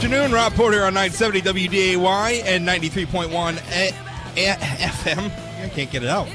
Good 0.00 0.14
afternoon, 0.14 0.32
Rob 0.32 0.54
Port 0.54 0.72
on 0.72 0.94
970 0.94 1.42
WDAY 1.42 2.42
and 2.46 2.66
93.1 2.66 3.58
A- 3.70 3.88
A- 4.34 4.54
FM. 4.56 5.30
I 5.62 5.68
can't 5.68 5.90
get 5.90 6.02
it 6.02 6.08
out. 6.08 6.26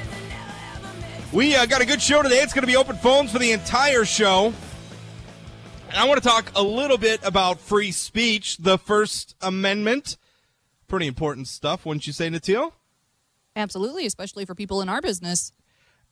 We 1.33 1.55
uh, 1.55 1.65
got 1.65 1.81
a 1.81 1.85
good 1.87 1.99
show 1.99 2.21
today. 2.21 2.41
It's 2.41 2.53
going 2.53 2.61
to 2.61 2.67
be 2.67 2.75
open 2.75 2.95
phones 2.95 3.31
for 3.31 3.39
the 3.39 3.51
entire 3.53 4.05
show. 4.05 4.53
And 5.89 5.97
I 5.97 6.05
want 6.05 6.21
to 6.21 6.29
talk 6.29 6.51
a 6.55 6.61
little 6.61 6.99
bit 6.99 7.21
about 7.23 7.59
free 7.59 7.91
speech, 7.91 8.57
the 8.57 8.77
First 8.77 9.35
Amendment. 9.41 10.17
Pretty 10.87 11.07
important 11.07 11.47
stuff, 11.47 11.87
wouldn't 11.87 12.05
you 12.05 12.13
say, 12.13 12.29
Natil? 12.29 12.71
Absolutely, 13.55 14.05
especially 14.05 14.45
for 14.45 14.53
people 14.53 14.79
in 14.79 14.89
our 14.89 15.01
business. 15.01 15.53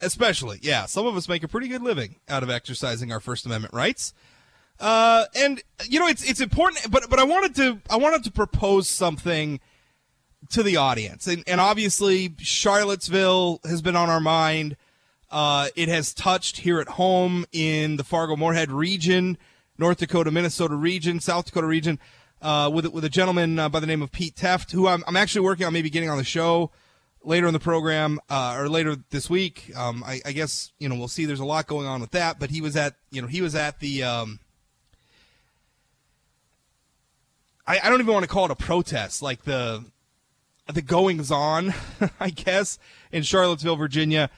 Especially, 0.02 0.58
yeah. 0.64 0.88
Some 0.88 1.06
of 1.06 1.16
us 1.16 1.30
make 1.30 1.44
a 1.44 1.48
pretty 1.48 1.68
good 1.68 1.84
living 1.84 2.16
out 2.28 2.42
of 2.42 2.50
exercising 2.50 3.12
our 3.12 3.20
First 3.20 3.46
Amendment 3.46 3.76
rights. 3.76 4.12
Uh, 4.80 5.26
and 5.36 5.62
you 5.88 6.00
know, 6.00 6.08
it's 6.08 6.28
it's 6.30 6.42
important, 6.42 6.92
but 6.92 7.10
but 7.10 7.20
I 7.20 7.24
wanted 7.24 7.56
to 7.56 7.80
I 7.90 7.98
wanted 7.98 8.24
to 8.26 8.32
propose 8.32 8.90
something 8.90 9.60
to 10.50 10.64
the 10.64 10.78
audience, 10.78 11.28
and 11.28 11.44
and 11.48 11.62
obviously 11.62 12.36
Charlottesville 12.40 13.60
has 13.66 13.82
been 13.82 13.96
on 13.96 14.10
our 14.10 14.20
mind. 14.20 14.76
Uh, 15.32 15.68
it 15.76 15.90
has 15.90 16.14
touched 16.14 16.58
here 16.58 16.80
at 16.80 16.90
home 16.90 17.46
in 17.52 17.98
the 17.98 18.04
Fargo 18.04 18.36
Moorhead 18.36 18.72
region, 18.72 19.38
North 19.80 19.98
Dakota, 19.98 20.30
Minnesota 20.30 20.76
region, 20.76 21.20
South 21.20 21.46
Dakota 21.46 21.66
region, 21.66 22.00
uh, 22.42 22.70
with 22.74 22.86
with 22.88 23.04
a 23.04 23.10
gentleman 23.10 23.58
uh, 23.58 23.70
by 23.70 23.80
the 23.80 23.88
name 23.88 24.02
of 24.02 24.12
Pete 24.12 24.36
Tefft, 24.36 24.72
who 24.72 24.88
I'm 24.88 25.04
I'm 25.08 25.16
actually 25.16 25.42
working 25.42 25.66
on 25.66 25.74
maybe 25.74 25.90
getting 25.90 26.10
on 26.10 26.18
the 26.18 26.24
show 26.24 26.72
later 27.24 27.48
in 27.48 27.54
the 27.54 27.60
program 27.60 28.20
uh, 28.30 28.56
or 28.58 28.68
later 28.68 28.98
this 29.12 29.30
week. 29.30 29.72
Um, 29.76 30.04
I, 30.06 30.20
I, 30.26 30.34
guess 30.34 30.74
you 30.78 30.90
know 30.90 30.96
we'll 30.96 31.08
see. 31.08 31.26
There's 31.26 31.40
a 31.40 31.46
lot 31.46 31.68
going 31.68 31.88
on 31.88 32.02
with 32.02 32.12
that, 32.12 32.38
but 32.38 32.50
he 32.50 32.60
was 32.60 32.76
at 32.76 32.96
you 33.12 33.22
know 33.22 33.28
he 33.28 33.42
was 33.42 33.56
at 33.56 33.80
the. 33.80 34.04
Um, 34.04 34.40
I, 37.66 37.80
I 37.84 37.90
don't 37.90 38.02
even 38.02 38.14
want 38.14 38.24
to 38.24 38.30
call 38.30 38.46
it 38.46 38.52
a 38.52 38.56
protest, 38.56 39.22
like 39.22 39.44
the 39.44 39.86
the 40.72 40.82
goings 40.82 41.32
on, 41.32 41.74
I 42.20 42.30
guess, 42.30 42.80
in 43.12 43.24
Charlottesville, 43.24 43.76
Virginia. 43.76 44.30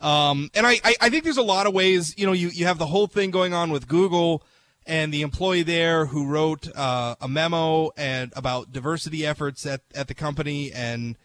Um, 0.00 0.50
and 0.54 0.66
I, 0.66 0.80
I, 0.84 0.94
I 1.02 1.10
think 1.10 1.24
there's 1.24 1.36
a 1.36 1.42
lot 1.42 1.66
of 1.66 1.74
ways. 1.74 2.14
You 2.16 2.26
know, 2.26 2.32
you 2.32 2.48
you 2.48 2.66
have 2.66 2.78
the 2.78 2.86
whole 2.86 3.06
thing 3.06 3.30
going 3.30 3.54
on 3.54 3.70
with 3.70 3.88
Google 3.88 4.42
and 4.86 5.12
the 5.12 5.22
employee 5.22 5.62
there 5.62 6.06
who 6.06 6.26
wrote 6.26 6.68
uh, 6.76 7.16
a 7.20 7.28
memo 7.28 7.90
and 7.96 8.32
about 8.36 8.72
diversity 8.72 9.24
efforts 9.24 9.64
at, 9.64 9.80
at 9.94 10.08
the 10.08 10.14
company 10.14 10.72
and 10.72 11.16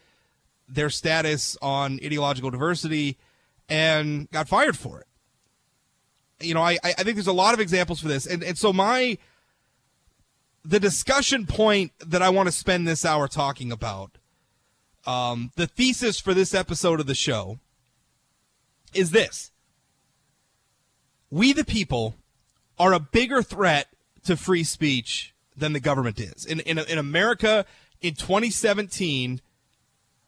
their 0.67 0.89
status 0.89 1.57
on 1.61 1.99
ideological 2.03 2.49
diversity 2.51 3.17
and 3.67 4.29
got 4.31 4.47
fired 4.47 4.77
for 4.77 5.01
it. 5.01 5.07
You 6.45 6.53
know, 6.53 6.61
I, 6.61 6.77
I 6.83 6.93
think 6.93 7.15
there's 7.15 7.27
a 7.27 7.33
lot 7.33 7.53
of 7.53 7.59
examples 7.59 7.99
for 7.99 8.07
this. 8.07 8.25
And, 8.25 8.43
and 8.43 8.57
so 8.57 8.71
my, 8.71 9.17
the 10.69 10.79
discussion 10.79 11.47
point 11.47 11.91
that 11.99 12.21
I 12.21 12.29
want 12.29 12.47
to 12.47 12.51
spend 12.51 12.87
this 12.87 13.03
hour 13.03 13.27
talking 13.27 13.71
about, 13.71 14.19
um, 15.07 15.51
the 15.55 15.65
thesis 15.65 16.19
for 16.19 16.35
this 16.35 16.53
episode 16.53 16.99
of 16.99 17.07
the 17.07 17.15
show 17.15 17.57
is 18.93 19.09
this. 19.09 19.49
We 21.31 21.53
the 21.53 21.65
people 21.65 22.15
are 22.77 22.93
a 22.93 22.99
bigger 22.99 23.41
threat 23.41 23.87
to 24.25 24.37
free 24.37 24.63
speech 24.63 25.33
than 25.57 25.73
the 25.73 25.79
government 25.79 26.19
is. 26.19 26.45
In, 26.45 26.59
in, 26.59 26.77
in 26.77 26.99
America 26.99 27.65
in 27.99 28.13
2017, 28.13 29.41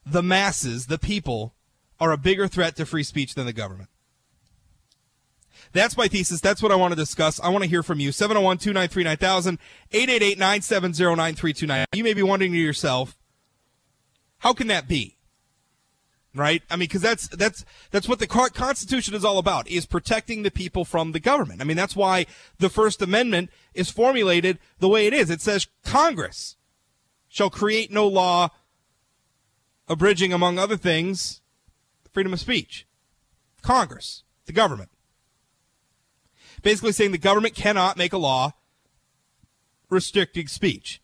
the 0.03 0.23
masses, 0.23 0.88
the 0.88 0.97
people, 0.97 1.53
are 2.00 2.12
a 2.12 2.18
bigger 2.18 2.47
threat 2.47 2.75
to 2.78 2.85
free 2.88 3.03
speech 3.03 3.35
than 3.35 3.46
the 3.46 3.53
government. 3.53 3.90
That's 5.73 5.97
my 5.97 6.07
thesis. 6.07 6.41
That's 6.41 6.62
what 6.62 6.72
I 6.72 6.75
want 6.75 6.91
to 6.91 6.95
discuss. 6.95 7.39
I 7.39 7.50
want 7.50 7.63
to 7.63 7.69
hear 7.69 7.84
from 7.84 8.00
you. 8.00 8.12
701 8.12 8.57
293 8.57 9.03
9000, 9.03 9.59
888 9.91 10.38
970 10.38 11.03
9329. 11.03 11.85
You 11.94 12.03
may 12.03 12.13
be 12.13 12.23
wondering 12.23 12.51
to 12.51 12.57
yourself, 12.57 13.17
how 14.40 14.53
can 14.53 14.67
that 14.67 14.88
be? 14.88 15.17
Right? 16.34 16.63
I 16.69 16.75
mean, 16.75 16.88
because 16.88 17.01
that's 17.01 17.28
that's 17.28 17.66
that's 17.91 18.07
what 18.07 18.19
the 18.19 18.28
Constitution 18.28 19.16
is 19.16 19.25
all 19.25 19.38
about: 19.38 19.67
is 19.67 19.85
protecting 19.85 20.44
the 20.44 20.51
people 20.51 20.85
from 20.85 21.11
the 21.11 21.19
government. 21.19 21.59
I 21.59 21.66
mean, 21.66 21.75
that's 21.75 21.95
why 21.95 22.25
the 22.57 22.69
First 22.69 23.01
Amendment 23.01 23.50
is 23.73 23.90
formulated 23.90 24.57
the 24.79 24.88
way 24.88 25.07
it 25.07 25.13
is. 25.13 25.29
It 25.29 25.41
says 25.41 25.67
Congress 25.84 26.56
shall 27.28 27.50
create 27.50 27.91
no 27.91 28.07
law 28.07 28.50
abridging, 29.90 30.31
among 30.31 30.57
other 30.57 30.78
things, 30.78 31.41
freedom 32.13 32.31
of 32.31 32.40
speech. 32.40 32.88
Congress, 33.61 34.23
the 34.45 34.53
government. 34.53 34.91
Basically 36.61 36.91
saying 36.91 37.11
the 37.11 37.17
government 37.17 37.55
cannot 37.55 37.97
make 37.97 38.13
a 38.13 38.17
law 38.17 38.53
restricting 39.89 40.47
speech. 40.47 41.01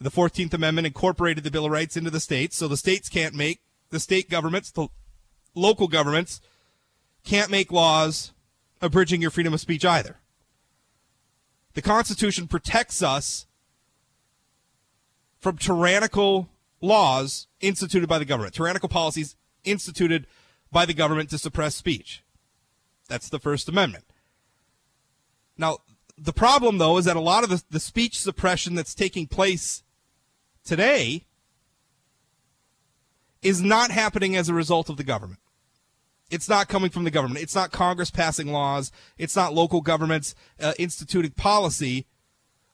The 0.00 0.10
14th 0.10 0.52
Amendment 0.54 0.86
incorporated 0.86 1.44
the 1.44 1.50
Bill 1.50 1.66
of 1.66 1.72
Rights 1.72 1.96
into 1.96 2.10
the 2.10 2.20
states, 2.20 2.56
so 2.56 2.68
the 2.68 2.76
states 2.76 3.08
can't 3.08 3.34
make, 3.34 3.60
the 3.90 4.00
state 4.00 4.28
governments, 4.28 4.70
the 4.70 4.88
local 5.54 5.88
governments, 5.88 6.40
can't 7.24 7.50
make 7.50 7.72
laws 7.72 8.32
abridging 8.82 9.22
your 9.22 9.30
freedom 9.30 9.54
of 9.54 9.60
speech 9.60 9.84
either. 9.84 10.18
The 11.74 11.82
Constitution 11.82 12.46
protects 12.48 13.02
us 13.02 13.46
from 15.38 15.58
tyrannical 15.58 16.48
laws 16.80 17.46
instituted 17.60 18.08
by 18.08 18.18
the 18.18 18.24
government, 18.24 18.54
tyrannical 18.54 18.88
policies 18.88 19.36
instituted 19.64 20.26
by 20.70 20.84
the 20.84 20.94
government 20.94 21.30
to 21.30 21.38
suppress 21.38 21.74
speech. 21.74 22.22
That's 23.08 23.28
the 23.28 23.38
First 23.38 23.68
Amendment. 23.68 24.04
Now, 25.56 25.78
the 26.16 26.32
problem, 26.32 26.78
though, 26.78 26.98
is 26.98 27.04
that 27.04 27.16
a 27.16 27.20
lot 27.20 27.44
of 27.44 27.50
the, 27.50 27.62
the 27.70 27.80
speech 27.80 28.20
suppression 28.20 28.74
that's 28.74 28.94
taking 28.94 29.26
place 29.26 29.82
today 30.64 31.24
is 33.42 33.60
not 33.60 33.90
happening 33.90 34.36
as 34.36 34.48
a 34.48 34.54
result 34.54 34.88
of 34.88 34.96
the 34.96 35.04
government. 35.04 35.40
It's 36.30 36.48
not 36.48 36.68
coming 36.68 36.90
from 36.90 37.04
the 37.04 37.10
government. 37.10 37.42
It's 37.42 37.54
not 37.54 37.70
Congress 37.70 38.10
passing 38.10 38.50
laws. 38.50 38.90
It's 39.18 39.36
not 39.36 39.54
local 39.54 39.80
governments 39.80 40.34
uh, 40.58 40.72
instituting 40.78 41.32
policy. 41.32 42.06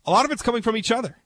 A 0.07 0.11
lot 0.11 0.25
of 0.25 0.31
it's 0.31 0.43
coming 0.43 0.63
from 0.63 0.77
each 0.77 0.91
other 0.91 1.17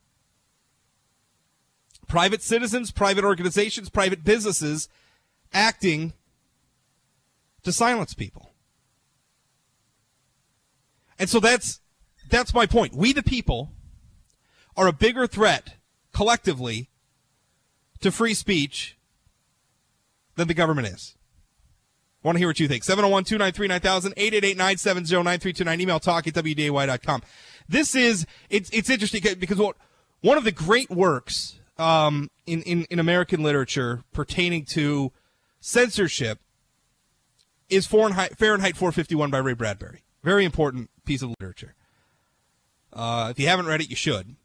private 2.07 2.41
citizens, 2.41 2.91
private 2.91 3.23
organizations, 3.23 3.89
private 3.89 4.23
businesses 4.23 4.89
acting 5.53 6.13
to 7.63 7.71
silence 7.71 8.13
people. 8.13 8.44
And 11.19 11.29
so 11.29 11.39
that's 11.39 11.79
that's 12.29 12.53
my 12.53 12.65
point. 12.65 12.95
We 12.95 13.13
the 13.13 13.23
people 13.23 13.71
are 14.75 14.87
a 14.87 14.93
bigger 14.93 15.27
threat 15.27 15.75
collectively 16.13 16.89
to 18.01 18.11
free 18.11 18.33
speech 18.33 18.97
than 20.35 20.47
the 20.47 20.53
government 20.53 20.87
is. 20.87 21.15
I 22.23 22.27
want 22.27 22.37
to 22.37 22.39
hear 22.39 22.47
what 22.47 22.59
you 22.59 22.67
think. 22.67 22.83
701 22.83 23.23
293 23.25 23.67
9000 23.67 24.13
888 24.17 24.57
970 24.57 25.23
9329. 25.23 25.81
Email 25.81 25.99
talk 25.99 26.27
at 26.27 26.33
WDAY.com. 26.33 27.21
This 27.69 27.95
is, 27.95 28.25
it's, 28.49 28.69
it's 28.71 28.89
interesting 28.89 29.21
because 29.39 29.57
what, 29.57 29.75
one 30.21 30.37
of 30.37 30.43
the 30.43 30.51
great 30.51 30.89
works 30.89 31.59
um, 31.77 32.31
in, 32.47 32.63
in, 32.63 32.85
in 32.89 32.99
American 32.99 33.43
literature 33.43 34.03
pertaining 34.11 34.65
to 34.65 35.11
censorship 35.59 36.39
is 37.69 37.85
Fahrenheit, 37.85 38.37
Fahrenheit 38.37 38.75
451 38.75 39.29
by 39.29 39.37
Ray 39.37 39.53
Bradbury. 39.53 40.04
Very 40.25 40.43
important 40.43 40.89
piece 41.05 41.21
of 41.21 41.29
literature. 41.29 41.75
Uh, 42.91 43.27
if 43.29 43.39
you 43.39 43.47
haven't 43.47 43.67
read 43.67 43.79
it, 43.79 43.91
you 43.91 43.95
should. 43.95 44.35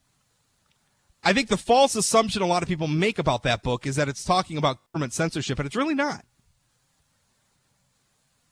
I 1.24 1.32
think 1.32 1.48
the 1.48 1.56
false 1.56 1.96
assumption 1.96 2.42
a 2.42 2.46
lot 2.46 2.62
of 2.62 2.68
people 2.68 2.86
make 2.86 3.18
about 3.18 3.44
that 3.44 3.62
book 3.62 3.86
is 3.86 3.96
that 3.96 4.06
it's 4.06 4.22
talking 4.22 4.58
about 4.58 4.76
government 4.92 5.14
censorship, 5.14 5.58
and 5.58 5.64
it's 5.64 5.74
really 5.74 5.94
not. 5.94 6.26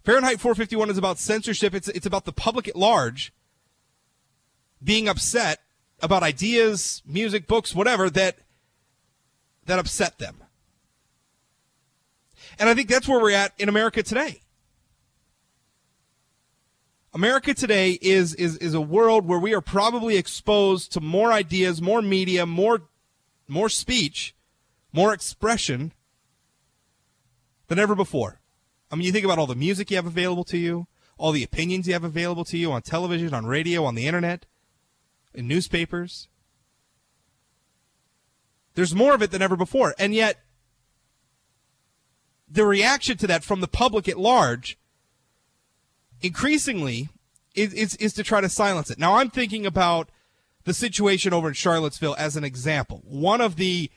Fahrenheit 0.05 0.41
451 0.41 0.89
is 0.89 0.97
about 0.97 1.19
censorship. 1.19 1.75
It's, 1.75 1.89
it's 1.89 2.07
about 2.07 2.25
the 2.25 2.33
public 2.33 2.67
at 2.67 2.77
large 2.77 3.31
being 4.83 5.07
upset 5.07 5.61
about 6.01 6.23
ideas, 6.23 7.03
music, 7.05 7.47
books, 7.47 7.75
whatever 7.75 8.09
that 8.09 8.39
that 9.67 9.79
upset 9.79 10.19
them. 10.19 10.45
And 12.59 12.71
I 12.71 12.75
think 12.75 12.89
that's 12.89 13.07
where 13.07 13.21
we're 13.21 13.33
at 13.33 13.53
in 13.59 13.69
America 13.69 14.03
today. 14.03 14.41
America 17.19 17.53
today 17.53 17.99
is, 18.01 18.33
is, 18.37 18.57
is 18.59 18.75
a 18.75 18.81
world 18.81 19.27
where 19.27 19.41
we 19.41 19.53
are 19.53 19.61
probably 19.61 20.17
exposed 20.17 20.93
to 20.93 21.01
more 21.01 21.33
ideas, 21.33 21.83
more 21.83 22.01
media, 22.01 22.47
more, 22.47 22.83
more 23.49 23.69
speech, 23.69 24.37
more 24.93 25.13
expression 25.13 25.91
than 27.67 27.77
ever 27.77 27.97
before. 27.97 28.39
I 28.89 28.95
mean, 28.95 29.05
you 29.05 29.11
think 29.11 29.25
about 29.25 29.41
all 29.41 29.49
the 29.49 29.57
music 29.57 29.91
you 29.91 29.97
have 29.97 30.07
available 30.07 30.45
to 30.45 30.57
you, 30.57 30.87
all 31.17 31.33
the 31.33 31.43
opinions 31.43 31.89
you 31.89 31.93
have 31.93 32.05
available 32.05 32.45
to 32.45 32.57
you 32.57 32.71
on 32.71 32.83
television, 32.83 33.35
on 33.35 33.47
radio, 33.47 33.85
on 33.85 33.97
the 33.97 34.07
internet, 34.07 34.47
in 35.35 35.49
newspapers. 35.49 36.29
There's 38.77 38.95
more 38.95 39.13
of 39.13 39.23
it 39.23 39.33
than 39.33 39.43
ever 39.43 39.57
before. 39.57 39.93
And 39.99 40.15
yet, 40.15 40.39
the 42.49 42.65
reaction 42.65 43.17
to 43.17 43.27
that 43.27 43.43
from 43.43 43.61
the 43.61 43.67
public 43.67 44.09
at 44.09 44.21
large 44.21 44.79
increasingly 46.21 47.09
is, 47.55 47.73
is, 47.73 47.97
is 47.97 48.13
to 48.15 48.23
try 48.23 48.41
to 48.41 48.49
silence 48.49 48.91
it. 48.91 48.99
Now, 48.99 49.17
I'm 49.17 49.31
thinking 49.31 49.67
about 49.67 50.09
the 50.65 50.75
situation 50.75 51.33
over 51.33 51.49
in 51.49 51.55
Charlottesville 51.55 52.17
as 52.19 52.37
an 52.37 52.45
example. 52.45 53.03
One 53.05 53.41
of 53.41 53.57
the 53.57 53.91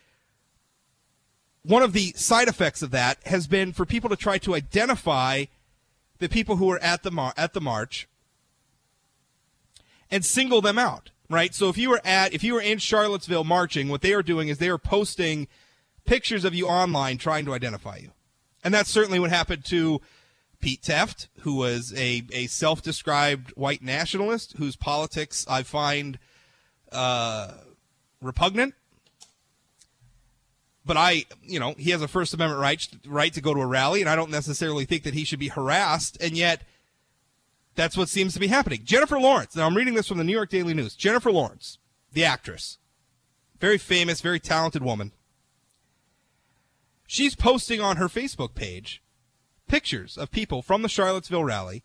one 1.64 1.84
of 1.84 1.94
the 1.94 2.12
side 2.14 2.48
effects 2.48 2.82
of 2.82 2.90
that 2.90 3.20
has 3.28 3.46
been 3.46 3.72
for 3.72 3.86
people 3.86 4.10
to 4.10 4.16
try 4.16 4.40
to 4.40 4.56
identify 4.56 5.46
the 6.18 6.28
people 6.28 6.56
who 6.56 6.66
were 6.66 6.80
at 6.80 7.04
the 7.04 7.12
mar- 7.12 7.34
at 7.38 7.54
the 7.54 7.62
march 7.62 8.08
and 10.10 10.26
single 10.26 10.62
them 10.62 10.80
out, 10.80 11.12
right? 11.30 11.54
So 11.54 11.70
if 11.70 11.78
you 11.78 11.90
were 11.90 12.02
at 12.04 12.34
if 12.34 12.44
you 12.44 12.54
were 12.54 12.62
in 12.62 12.80
Charlottesville 12.80 13.44
marching, 13.44 13.90
what 13.90 14.02
they 14.02 14.14
are 14.14 14.24
doing 14.24 14.48
is 14.48 14.58
they 14.58 14.70
are 14.70 14.78
posting 14.78 15.48
pictures 16.06 16.46
of 16.46 16.56
you 16.56 16.68
online 16.68 17.18
trying 17.18 17.46
to 17.46 17.54
identify 17.54 17.98
you. 17.98 18.12
And 18.64 18.74
that's 18.74 18.90
certainly 18.90 19.20
what 19.20 19.30
happened 19.30 19.66
to 19.66 20.02
Pete 20.62 20.82
Tefft, 20.82 21.28
who 21.40 21.56
was 21.56 21.94
a, 21.96 22.24
a 22.32 22.48
self 22.48 22.82
described 22.82 23.52
white 23.52 23.82
nationalist 23.82 24.54
whose 24.58 24.76
politics 24.76 25.46
I 25.50 25.64
find 25.64 26.20
uh, 26.92 27.52
repugnant. 28.22 28.76
But 30.86 30.98
I, 30.98 31.26
you 31.44 31.60
know, 31.60 31.76
he 31.78 31.92
has 31.92 32.02
a 32.02 32.08
First 32.08 32.34
Amendment 32.34 32.62
right, 32.62 32.88
right 33.06 33.34
to 33.34 33.42
go 33.42 33.54
to 33.54 33.62
a 33.62 33.68
rally, 33.68 34.02
and 34.02 34.10
I 34.10 34.16
don't 34.16 34.32
necessarily 34.32 34.86
think 34.86 35.04
that 35.04 35.14
he 35.14 35.24
should 35.24 35.40
be 35.40 35.50
harassed. 35.50 36.18
And 36.22 36.36
yet, 36.36 36.64
that's 37.76 37.96
what 37.96 38.10
seems 38.10 38.34
to 38.34 38.40
be 38.40 38.48
happening. 38.48 38.82
Jennifer 38.84 39.20
Lawrence. 39.20 39.56
Now, 39.56 39.68
I'm 39.68 39.78
reading 39.78 39.94
this 39.94 40.08
from 40.08 40.18
the 40.18 40.24
New 40.24 40.32
York 40.32 40.50
Daily 40.50 40.74
News. 40.74 40.96
Jennifer 40.96 41.32
Lawrence, 41.32 41.78
the 42.14 42.26
actress, 42.26 42.78
very 43.60 43.78
famous, 43.78 44.22
very 44.22 44.40
talented 44.40 44.84
woman. 44.84 45.12
She's 47.06 47.36
posting 47.36 47.80
on 47.80 47.98
her 47.98 48.08
Facebook 48.08 48.56
page 48.56 49.04
pictures 49.72 50.18
of 50.18 50.30
people 50.32 50.62
from 50.62 50.82
the 50.82 50.90
Charlottesville 50.90 51.46
rally 51.46 51.82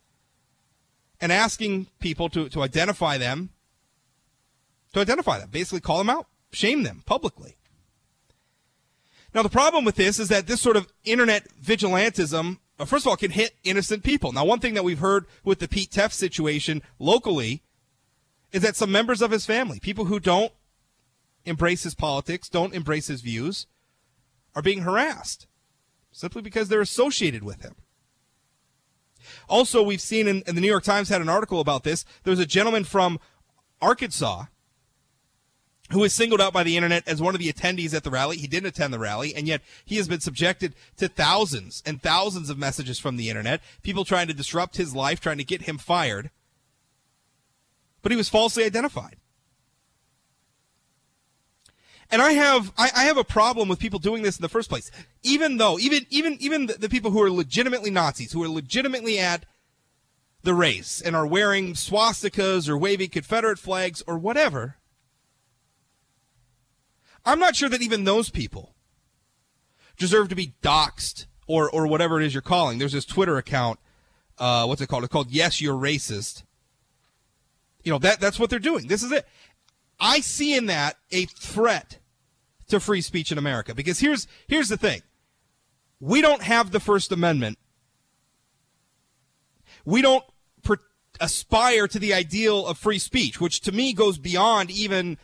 and 1.20 1.30
asking 1.30 1.86
people 2.00 2.28
to, 2.28 2.48
to 2.48 2.60
identify 2.60 3.16
them, 3.16 3.50
to 4.92 4.98
identify 4.98 5.38
them, 5.38 5.50
basically 5.50 5.80
call 5.80 5.98
them 5.98 6.10
out, 6.10 6.26
shame 6.50 6.82
them 6.82 7.04
publicly. 7.06 7.56
Now, 9.32 9.44
the 9.44 9.48
problem 9.48 9.84
with 9.84 9.94
this 9.94 10.18
is 10.18 10.28
that 10.30 10.48
this 10.48 10.60
sort 10.60 10.76
of 10.76 10.92
internet 11.04 11.46
vigilantism, 11.62 12.58
uh, 12.80 12.84
first 12.86 13.06
of 13.06 13.10
all, 13.10 13.16
can 13.16 13.30
hit 13.30 13.54
innocent 13.62 14.02
people. 14.02 14.32
Now, 14.32 14.44
one 14.44 14.58
thing 14.58 14.74
that 14.74 14.84
we've 14.84 14.98
heard 14.98 15.26
with 15.44 15.60
the 15.60 15.68
Pete 15.68 15.92
Tefft 15.92 16.12
situation 16.12 16.82
locally 16.98 17.62
is 18.50 18.62
that 18.62 18.74
some 18.74 18.90
members 18.90 19.22
of 19.22 19.30
his 19.30 19.46
family, 19.46 19.78
people 19.78 20.06
who 20.06 20.18
don't 20.18 20.52
embrace 21.44 21.84
his 21.84 21.94
politics, 21.94 22.48
don't 22.48 22.74
embrace 22.74 23.06
his 23.06 23.20
views, 23.20 23.68
are 24.56 24.62
being 24.62 24.80
harassed 24.80 25.46
simply 26.16 26.40
because 26.40 26.68
they're 26.68 26.80
associated 26.80 27.44
with 27.44 27.60
him. 27.60 27.74
Also, 29.48 29.82
we've 29.82 30.00
seen, 30.00 30.26
in, 30.26 30.42
and 30.46 30.56
the 30.56 30.62
New 30.62 30.66
York 30.66 30.82
Times 30.82 31.10
had 31.10 31.20
an 31.20 31.28
article 31.28 31.60
about 31.60 31.84
this. 31.84 32.06
There 32.24 32.30
was 32.30 32.40
a 32.40 32.46
gentleman 32.46 32.84
from 32.84 33.20
Arkansas 33.82 34.44
who 35.90 36.00
was 36.00 36.14
singled 36.14 36.40
out 36.40 36.54
by 36.54 36.62
the 36.62 36.76
internet 36.76 37.06
as 37.06 37.20
one 37.20 37.34
of 37.34 37.40
the 37.40 37.52
attendees 37.52 37.92
at 37.92 38.02
the 38.02 38.10
rally. 38.10 38.38
He 38.38 38.46
didn't 38.46 38.68
attend 38.68 38.94
the 38.94 38.98
rally, 38.98 39.34
and 39.34 39.46
yet 39.46 39.60
he 39.84 39.96
has 39.96 40.08
been 40.08 40.20
subjected 40.20 40.74
to 40.96 41.06
thousands 41.06 41.82
and 41.84 42.02
thousands 42.02 42.48
of 42.48 42.56
messages 42.56 42.98
from 42.98 43.18
the 43.18 43.28
internet, 43.28 43.60
people 43.82 44.04
trying 44.04 44.26
to 44.28 44.34
disrupt 44.34 44.78
his 44.78 44.94
life, 44.96 45.20
trying 45.20 45.38
to 45.38 45.44
get 45.44 45.62
him 45.62 45.76
fired. 45.76 46.30
But 48.00 48.10
he 48.10 48.16
was 48.16 48.30
falsely 48.30 48.64
identified. 48.64 49.16
And 52.10 52.22
I 52.22 52.32
have 52.32 52.72
I, 52.78 52.90
I, 52.94 53.04
have 53.04 53.16
a 53.16 53.24
problem 53.24 53.68
with 53.68 53.78
people 53.78 53.98
doing 53.98 54.22
this 54.22 54.38
in 54.38 54.42
the 54.42 54.48
first 54.48 54.68
place. 54.68 54.90
Even 55.22 55.56
though 55.56 55.78
even 55.78 56.06
even 56.10 56.36
even 56.40 56.66
the, 56.66 56.74
the 56.74 56.88
people 56.88 57.10
who 57.10 57.22
are 57.22 57.30
legitimately 57.30 57.90
Nazis, 57.90 58.32
who 58.32 58.42
are 58.44 58.48
legitimately 58.48 59.18
at 59.18 59.44
the 60.42 60.54
race 60.54 61.00
and 61.00 61.16
are 61.16 61.26
wearing 61.26 61.74
swastikas 61.74 62.68
or 62.68 62.78
waving 62.78 63.10
Confederate 63.10 63.58
flags 63.58 64.02
or 64.06 64.18
whatever, 64.18 64.76
I'm 67.24 67.40
not 67.40 67.56
sure 67.56 67.68
that 67.68 67.82
even 67.82 68.04
those 68.04 68.30
people 68.30 68.74
deserve 69.96 70.28
to 70.28 70.36
be 70.36 70.54
doxxed 70.62 71.26
or 71.48 71.68
or 71.70 71.86
whatever 71.88 72.20
it 72.20 72.26
is 72.26 72.34
you're 72.34 72.42
calling. 72.42 72.78
There's 72.78 72.92
this 72.92 73.04
Twitter 73.04 73.36
account. 73.36 73.80
Uh, 74.38 74.66
what's 74.66 74.80
it 74.80 74.88
called? 74.88 75.02
It's 75.02 75.12
called 75.12 75.30
Yes, 75.30 75.60
You're 75.60 75.74
Racist. 75.74 76.44
You 77.82 77.92
know 77.92 77.98
that 77.98 78.20
that's 78.20 78.38
what 78.38 78.50
they're 78.50 78.58
doing. 78.58 78.86
This 78.86 79.02
is 79.02 79.12
it. 79.12 79.26
I 79.98 80.20
see 80.20 80.56
in 80.56 80.66
that 80.66 80.96
a 81.10 81.24
threat 81.26 81.98
to 82.68 82.80
free 82.80 83.00
speech 83.00 83.32
in 83.32 83.38
America 83.38 83.74
because 83.74 84.00
here's 84.00 84.26
here's 84.46 84.68
the 84.68 84.76
thing. 84.76 85.02
We 86.00 86.20
don't 86.20 86.42
have 86.42 86.70
the 86.70 86.80
First 86.80 87.12
Amendment. 87.12 87.58
We 89.84 90.02
don't 90.02 90.24
per- 90.62 90.80
aspire 91.20 91.88
to 91.88 91.98
the 91.98 92.12
ideal 92.12 92.66
of 92.66 92.76
free 92.76 92.98
speech, 92.98 93.40
which 93.40 93.60
to 93.60 93.72
me 93.72 93.92
goes 93.92 94.18
beyond 94.18 94.70
even 94.70 95.16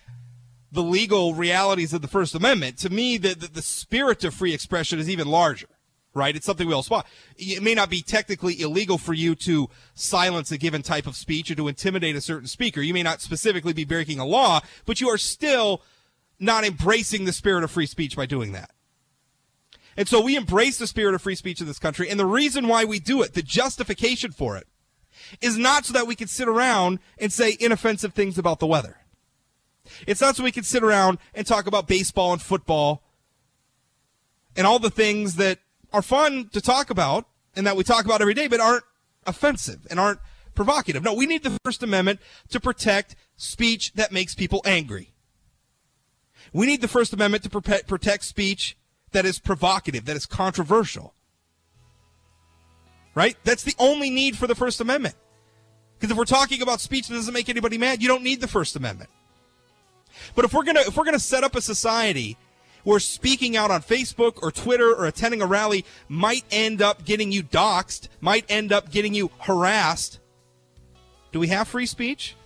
the 0.71 0.83
legal 0.83 1.35
realities 1.35 1.93
of 1.93 2.01
the 2.01 2.09
First 2.09 2.35
Amendment. 2.35 2.79
To 2.79 2.91
me, 2.91 3.19
the, 3.19 3.35
the, 3.35 3.49
the 3.49 3.63
spirit 3.63 4.25
of 4.25 4.33
free 4.33 4.55
expression 4.55 4.99
is 4.99 5.11
even 5.11 5.29
larger 5.29 5.69
right? 6.15 6.37
It's 6.37 6.47
something 6.47 6.67
we 6.67 6.75
all 6.75 6.83
spot. 6.83 7.07
It 7.37 7.63
may 7.63 7.75
not 7.75 7.91
be 7.91 8.03
technically 8.03 8.61
illegal 8.61 8.99
for 8.99 9.15
you 9.15 9.35
to 9.37 9.69
silence 9.95 10.53
a 10.53 10.59
given 10.59 10.83
type 10.83 11.07
of 11.07 11.17
speech 11.17 11.51
or 11.51 11.55
to 11.55 11.69
intimidate 11.69 12.17
a 12.17 12.21
certain 12.21 12.49
speaker. 12.49 12.81
You 12.81 12.95
may 12.95 13.03
not 13.03 13.21
specifically 13.21 13.73
be 13.73 13.85
breaking 13.85 14.19
a 14.19 14.27
law, 14.27 14.61
but 14.85 15.01
you 15.01 15.09
are 15.09 15.19
still 15.19 15.83
not 16.39 16.65
embracing 16.65 17.25
the 17.25 17.33
spirit 17.33 17.65
of 17.65 17.71
free 17.71 17.87
speech 17.87 18.17
by 18.17 18.27
doing 18.27 18.53
that. 18.53 18.71
And 19.97 20.09
so 20.09 20.21
we 20.21 20.37
embrace 20.37 20.79
the 20.79 20.87
spirit 20.87 21.15
of 21.15 21.23
free 21.23 21.35
speech 21.35 21.61
in 21.61 21.67
this 21.67 21.79
country. 21.79 22.09
And 22.09 22.19
the 22.19 22.27
reason 22.27 22.67
why 22.67 22.85
we 22.85 22.99
do 22.99 23.23
it, 23.23 23.35
the 23.35 23.43
justification 23.43 24.33
for 24.33 24.57
it, 24.57 24.67
is 25.41 25.59
not 25.59 25.85
so 25.85 25.93
that 25.93 26.07
we 26.07 26.15
can 26.15 26.29
sit 26.29 26.49
around 26.49 26.99
and 27.19 27.33
say 27.33 27.57
inoffensive 27.61 28.15
things 28.15 28.39
about 28.39 28.59
the 28.59 28.67
weather. 28.67 28.99
It's 30.07 30.21
not 30.21 30.37
so 30.37 30.45
we 30.45 30.53
can 30.53 30.65
sit 30.65 30.83
around 30.83 31.19
and 31.35 31.47
talk 31.47 31.67
about 31.67 31.89
baseball 31.89 32.33
and 32.33 32.41
football 32.41 33.03
and 34.57 34.67
all 34.67 34.79
the 34.79 34.91
things 34.91 35.37
that 35.37 35.59
are 35.93 36.03
fun 36.03 36.49
to 36.53 36.61
talk 36.61 36.91
about 36.91 37.27
and 37.55 37.67
that 37.67 37.77
we 37.77 37.85
talk 37.85 38.05
about 38.05 38.21
every 38.21 38.35
day, 38.35 38.49
but 38.49 38.61
aren't 38.61 38.85
offensive 39.27 39.87
and 39.91 40.01
aren't 40.01 40.21
provocative. 40.55 41.03
No, 41.03 41.15
we 41.15 41.27
need 41.27 41.43
the 41.43 41.57
First 41.65 41.83
Amendment 41.83 42.21
to 42.51 42.61
protect 42.61 43.17
speech 43.37 43.93
that 43.95 44.13
makes 44.13 44.35
people 44.35 44.63
angry. 44.65 45.13
We 46.53 46.67
need 46.67 46.81
the 46.81 46.89
First 46.89 47.13
Amendment 47.13 47.45
to 47.45 47.51
protect 47.51 48.25
speech 48.25 48.77
that 49.13 49.25
is 49.25 49.39
provocative, 49.39 50.05
that 50.07 50.17
is 50.17 50.27
controversial. 50.27 51.15
Right? 53.15 53.37
That's 53.45 53.63
the 53.63 53.75
only 53.79 54.11
need 54.11 54.37
for 54.37 54.47
the 54.47 54.55
First 54.55 54.81
Amendment. 54.81 55.15
Because 55.99 56.11
if 56.11 56.17
we're 56.17 56.25
talking 56.25 56.63
about 56.63 56.81
speech 56.81 57.09
that 57.09 57.15
doesn't 57.15 57.33
make 57.33 57.49
anybody 57.49 57.79
mad, 57.79 58.03
you 58.03 58.09
don't 58.09 58.23
need 58.23 58.41
the 58.41 58.49
First 58.49 58.75
Amendment. 58.75 59.11
But 60.35 60.45
if 60.45 60.53
we're 60.53 60.65
gonna 60.65 60.81
if 60.81 60.97
we're 60.97 61.05
gonna 61.05 61.19
set 61.19 61.45
up 61.45 61.55
a 61.55 61.61
society 61.61 62.37
where 62.85 63.01
speaking 63.01 63.57
out 63.57 63.71
on 63.71 63.83
Facebook 63.83 64.43
or 64.43 64.51
Twitter 64.51 64.95
or 64.95 65.07
attending 65.07 65.43
a 65.43 65.47
rally 65.47 65.85
might 66.09 66.45
end 66.51 66.83
up 66.83 67.05
getting 67.05 67.33
you 67.33 67.43
doxxed, 67.43 68.09
might 68.21 68.45
end 68.49 68.73
up 68.73 68.91
getting 68.91 69.15
you 69.15 69.31
harassed. 69.41 70.19
Do 71.33 71.41
we 71.41 71.49
have 71.49 71.69
free 71.69 71.87
speech? 71.87 72.37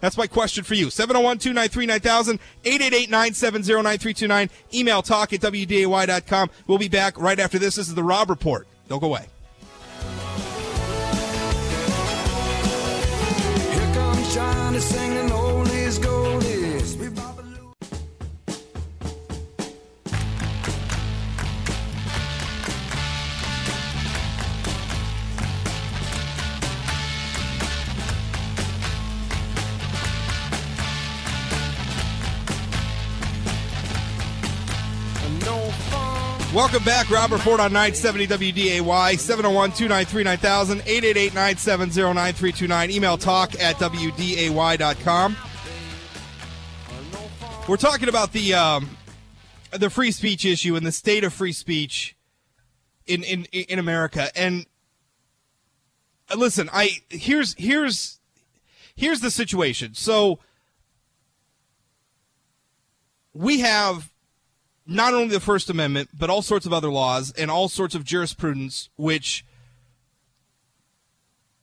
That's 0.00 0.18
my 0.18 0.26
question 0.26 0.64
for 0.64 0.74
you. 0.74 0.90
701 0.90 1.38
293 1.38 1.86
9000, 1.86 2.38
888 2.64 3.10
970 3.10 3.82
9329. 3.82 4.50
Email 4.74 5.00
talk 5.02 5.32
at 5.32 5.40
WDAY.com. 5.40 6.50
We'll 6.66 6.76
be 6.76 6.88
back 6.88 7.18
right 7.18 7.40
after 7.40 7.58
this. 7.58 7.76
This 7.76 7.88
is 7.88 7.94
the 7.94 8.02
Rob 8.02 8.28
Report. 8.28 8.66
Don't 8.88 9.00
go 9.00 9.06
away. 9.06 9.26
Here 13.72 13.94
comes 13.94 14.84
singing 14.84 15.30
oh, 15.32 15.63
Welcome 36.54 36.84
back. 36.84 37.10
Rob 37.10 37.30
Port 37.30 37.58
on 37.58 37.72
970 37.72 38.28
WDAY, 38.28 39.18
701 39.18 39.72
293 39.72 40.22
9000, 40.22 40.78
888 40.82 41.34
970 41.34 42.00
9329. 42.14 42.90
Email 42.92 43.18
talk 43.18 43.60
at 43.60 43.74
WDAY.com. 43.74 45.36
We're 47.66 47.76
talking 47.76 48.08
about 48.08 48.32
the 48.32 48.54
um, 48.54 48.96
the 49.72 49.90
free 49.90 50.12
speech 50.12 50.44
issue 50.44 50.76
and 50.76 50.86
the 50.86 50.92
state 50.92 51.24
of 51.24 51.32
free 51.32 51.50
speech 51.50 52.14
in, 53.04 53.24
in, 53.24 53.46
in 53.46 53.80
America. 53.80 54.30
And 54.36 54.64
uh, 56.30 56.36
listen, 56.36 56.70
I 56.72 56.98
here's 57.08 57.54
here's 57.58 58.20
here's 58.94 59.18
the 59.18 59.32
situation. 59.32 59.94
So 59.94 60.38
we 63.32 63.58
have 63.58 64.13
not 64.86 65.14
only 65.14 65.28
the 65.28 65.40
First 65.40 65.70
Amendment, 65.70 66.10
but 66.18 66.30
all 66.30 66.42
sorts 66.42 66.66
of 66.66 66.72
other 66.72 66.90
laws 66.90 67.32
and 67.32 67.50
all 67.50 67.68
sorts 67.68 67.94
of 67.94 68.04
jurisprudence 68.04 68.90
which 68.96 69.44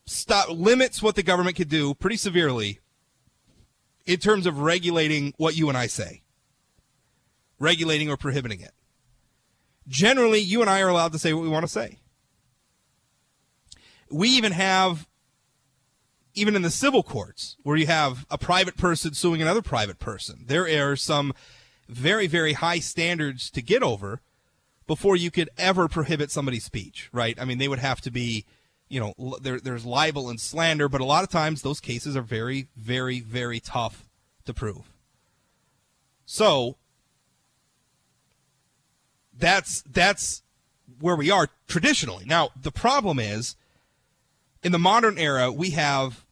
stop 0.06 0.50
limits 0.50 1.02
what 1.02 1.16
the 1.16 1.24
government 1.24 1.56
could 1.56 1.70
do 1.70 1.94
pretty 1.94 2.18
severely 2.18 2.80
in 4.06 4.18
terms 4.18 4.46
of 4.46 4.60
regulating 4.60 5.34
what 5.38 5.56
you 5.56 5.70
and 5.70 5.78
I 5.78 5.88
say, 5.88 6.22
regulating 7.60 8.10
or 8.10 8.18
prohibiting 8.18 8.62
it. 8.62 8.74
Generally, 9.88 10.40
you 10.40 10.62
and 10.62 10.70
I 10.70 10.82
are 10.82 10.90
allowed 10.90 11.12
to 11.14 11.20
say 11.20 11.34
what 11.34 11.44
we 11.44 11.50
want 11.50 11.64
to 11.64 11.72
say. 11.72 12.00
We 14.10 14.30
even 14.30 14.52
have, 14.52 15.08
even 16.34 16.56
in 16.56 16.62
the 16.62 16.70
civil 16.70 17.04
courts, 17.04 17.56
where 17.64 17.78
you 17.78 17.88
have 17.88 18.26
a 18.30 18.38
private 18.38 18.78
person 18.78 19.14
suing 19.14 19.42
another 19.42 19.62
private 19.62 20.00
person, 20.00 20.46
there 20.48 20.66
are 20.90 20.96
some 20.96 21.34
very, 21.92 22.28
very 22.28 22.54
high 22.54 22.80
standards 22.80 23.50
to 23.52 23.62
get 23.62 23.84
over 23.84 24.22
before 24.88 25.16
you 25.16 25.30
could 25.30 25.50
ever 25.58 25.88
prohibit 25.88 26.32
somebody's 26.32 26.64
speech, 26.64 27.10
right? 27.12 27.40
I 27.40 27.46
mean, 27.46 27.58
they 27.58 27.68
would 27.68 27.80
have 27.80 28.02
to 28.02 28.12
be, 28.12 28.46
you 28.90 29.00
know, 29.00 29.38
there, 29.42 29.60
there's 29.60 29.86
libel 29.86 30.30
and 30.30 30.40
slander, 30.40 30.90
but 30.90 31.02
a 31.02 31.06
lot 31.06 31.24
of 31.24 31.30
times 31.30 31.62
those 31.62 31.80
cases 31.80 32.16
are 32.16 32.22
very, 32.22 32.68
very, 32.76 33.20
very 33.20 33.60
tough 33.60 34.08
to 34.46 34.54
prove. 34.54 34.92
So 36.26 36.78
that's 39.38 39.82
that's 39.82 40.44
where 41.00 41.16
we 41.16 41.30
are 41.30 41.50
traditionally. 41.68 42.26
Now, 42.26 42.50
the 42.60 42.72
problem 42.72 43.20
is 43.20 43.56
in 44.64 44.72
the 44.72 44.80
modern 44.80 45.18
era, 45.18 45.52
we 45.52 45.72
have 45.72 46.26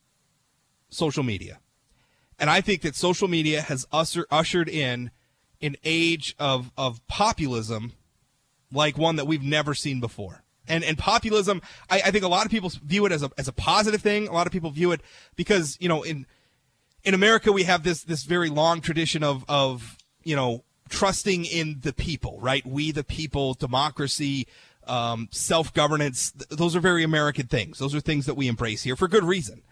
social 0.89 1.23
media. 1.23 1.59
And 2.37 2.49
I 2.49 2.61
think 2.61 2.81
that 2.83 2.95
social 2.95 3.27
media 3.27 3.61
has 3.61 3.85
usher, 3.91 4.25
ushered 4.31 4.69
in 4.69 5.11
an 5.61 5.75
age 5.83 6.35
of, 6.39 6.71
of 6.77 7.05
populism 7.07 7.93
like 8.71 8.97
one 8.97 9.15
that 9.15 9.25
we've 9.25 9.43
never 9.43 9.73
seen 9.73 9.99
before. 9.99 10.43
And, 10.67 10.83
and 10.83 10.97
populism, 10.97 11.61
I, 11.89 12.01
I 12.05 12.11
think 12.11 12.23
a 12.23 12.27
lot 12.27 12.45
of 12.45 12.51
people 12.51 12.71
view 12.83 13.05
it 13.05 13.11
as 13.11 13.23
a, 13.23 13.31
as 13.37 13.47
a 13.47 13.51
positive 13.51 14.01
thing. 14.01 14.27
A 14.27 14.31
lot 14.31 14.45
of 14.45 14.53
people 14.53 14.69
view 14.69 14.91
it 14.91 15.01
because, 15.35 15.77
you 15.79 15.89
know, 15.89 16.03
in, 16.03 16.27
in 17.03 17.13
America, 17.13 17.51
we 17.51 17.63
have 17.63 17.83
this, 17.83 18.03
this 18.03 18.23
very 18.23 18.49
long 18.49 18.79
tradition 18.79 19.23
of, 19.23 19.43
of, 19.49 19.97
you 20.23 20.35
know, 20.35 20.63
trusting 20.89 21.45
in 21.45 21.79
the 21.81 21.93
people, 21.93 22.39
right? 22.39 22.65
We 22.65 22.91
the 22.91 23.03
people, 23.03 23.55
democracy, 23.55 24.47
um, 24.85 25.27
self 25.31 25.73
governance. 25.73 26.31
Th- 26.31 26.49
those 26.49 26.75
are 26.75 26.79
very 26.79 27.03
American 27.03 27.47
things. 27.47 27.79
Those 27.79 27.95
are 27.95 27.99
things 27.99 28.25
that 28.27 28.35
we 28.35 28.47
embrace 28.47 28.83
here 28.83 28.95
for 28.95 29.07
good 29.07 29.23
reason. 29.23 29.63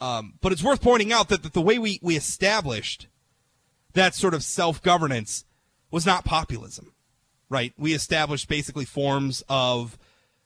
Um, 0.00 0.34
but 0.40 0.52
it's 0.52 0.62
worth 0.62 0.82
pointing 0.82 1.12
out 1.12 1.28
that, 1.28 1.42
that 1.44 1.52
the 1.52 1.60
way 1.60 1.78
we, 1.78 2.00
we 2.02 2.16
established 2.16 3.06
that 3.94 4.14
sort 4.14 4.34
of 4.34 4.42
self 4.42 4.82
governance 4.82 5.44
was 5.90 6.06
not 6.06 6.24
populism, 6.24 6.92
right? 7.48 7.72
We 7.76 7.94
established 7.94 8.48
basically 8.48 8.84
forms 8.84 9.42
of 9.48 9.98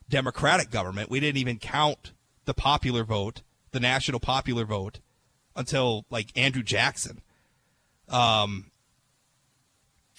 democratic 0.09 0.71
government. 0.71 1.11
We 1.11 1.21
didn't 1.21 1.39
even 1.39 1.59
count 1.59 2.13
the 2.45 2.55
popular 2.55 3.05
vote, 3.05 3.43
the 3.73 3.81
national 3.81 4.21
popular 4.21 4.65
vote, 4.65 5.01
until 5.55 6.05
like 6.11 6.37
Andrew 6.37 6.63
Jackson. 6.63 7.23
Um, 8.09 8.71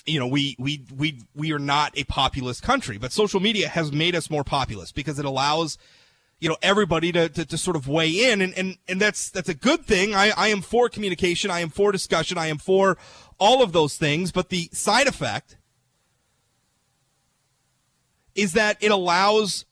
you 0.05 0.19
know, 0.19 0.27
we, 0.27 0.55
we, 0.57 0.85
we, 0.95 1.19
we 1.35 1.51
are 1.51 1.59
not 1.59 1.97
a 1.97 2.05
populist 2.05 2.63
country, 2.63 2.97
but 2.97 3.11
social 3.11 3.39
media 3.39 3.67
has 3.67 3.91
made 3.91 4.15
us 4.15 4.29
more 4.29 4.43
populist 4.43 4.95
because 4.95 5.19
it 5.19 5.25
allows, 5.25 5.77
you 6.39 6.47
know, 6.47 6.57
everybody 6.61 7.11
to, 7.11 7.29
to, 7.29 7.45
to 7.45 7.57
sort 7.57 7.75
of 7.75 7.87
weigh 7.87 8.31
in. 8.31 8.41
And, 8.41 8.53
and, 8.57 8.77
and 8.87 9.01
that's, 9.01 9.29
that's 9.29 9.49
a 9.49 9.53
good 9.53 9.85
thing. 9.85 10.13
I, 10.13 10.31
I 10.37 10.49
am 10.49 10.61
for 10.61 10.89
communication. 10.89 11.49
I 11.49 11.61
am 11.61 11.69
for 11.69 11.91
discussion. 11.91 12.37
I 12.37 12.47
am 12.47 12.57
for 12.57 12.97
all 13.39 13.63
of 13.63 13.71
those 13.71 13.97
things. 13.97 14.31
But 14.31 14.49
the 14.49 14.69
side 14.71 15.07
effect 15.07 15.57
is 18.35 18.53
that 18.53 18.77
it 18.81 18.91
allows 18.91 19.65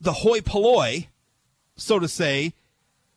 the 0.00 0.12
hoi 0.12 0.40
polloi, 0.40 1.08
so 1.76 1.98
to 1.98 2.06
say, 2.06 2.54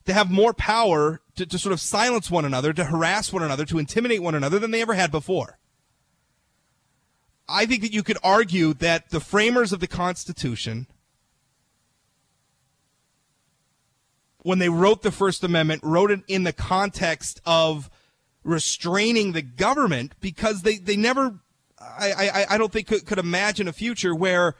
to 0.05 0.13
have 0.13 0.31
more 0.31 0.53
power 0.53 1.21
to, 1.35 1.45
to 1.45 1.59
sort 1.59 1.73
of 1.73 1.79
silence 1.79 2.31
one 2.31 2.43
another, 2.43 2.73
to 2.73 2.85
harass 2.85 3.31
one 3.31 3.43
another, 3.43 3.65
to 3.65 3.77
intimidate 3.77 4.21
one 4.21 4.33
another 4.33 4.57
than 4.57 4.71
they 4.71 4.81
ever 4.81 4.95
had 4.95 5.11
before. 5.11 5.59
I 7.47 7.65
think 7.65 7.81
that 7.81 7.93
you 7.93 8.01
could 8.01 8.17
argue 8.23 8.73
that 8.75 9.09
the 9.09 9.19
framers 9.19 9.71
of 9.71 9.79
the 9.79 9.87
Constitution, 9.87 10.87
when 14.43 14.59
they 14.59 14.69
wrote 14.69 15.01
the 15.01 15.11
First 15.11 15.43
Amendment, 15.43 15.81
wrote 15.83 16.11
it 16.11 16.21
in 16.27 16.43
the 16.43 16.53
context 16.53 17.41
of 17.45 17.89
restraining 18.43 19.33
the 19.33 19.41
government 19.41 20.13
because 20.19 20.63
they, 20.63 20.77
they 20.77 20.95
never, 20.95 21.39
I, 21.79 22.11
I, 22.11 22.45
I 22.55 22.57
don't 22.57 22.71
think 22.71 22.87
could, 22.87 23.05
could 23.05 23.19
imagine 23.19 23.67
a 23.67 23.73
future 23.73 24.15
where 24.15 24.55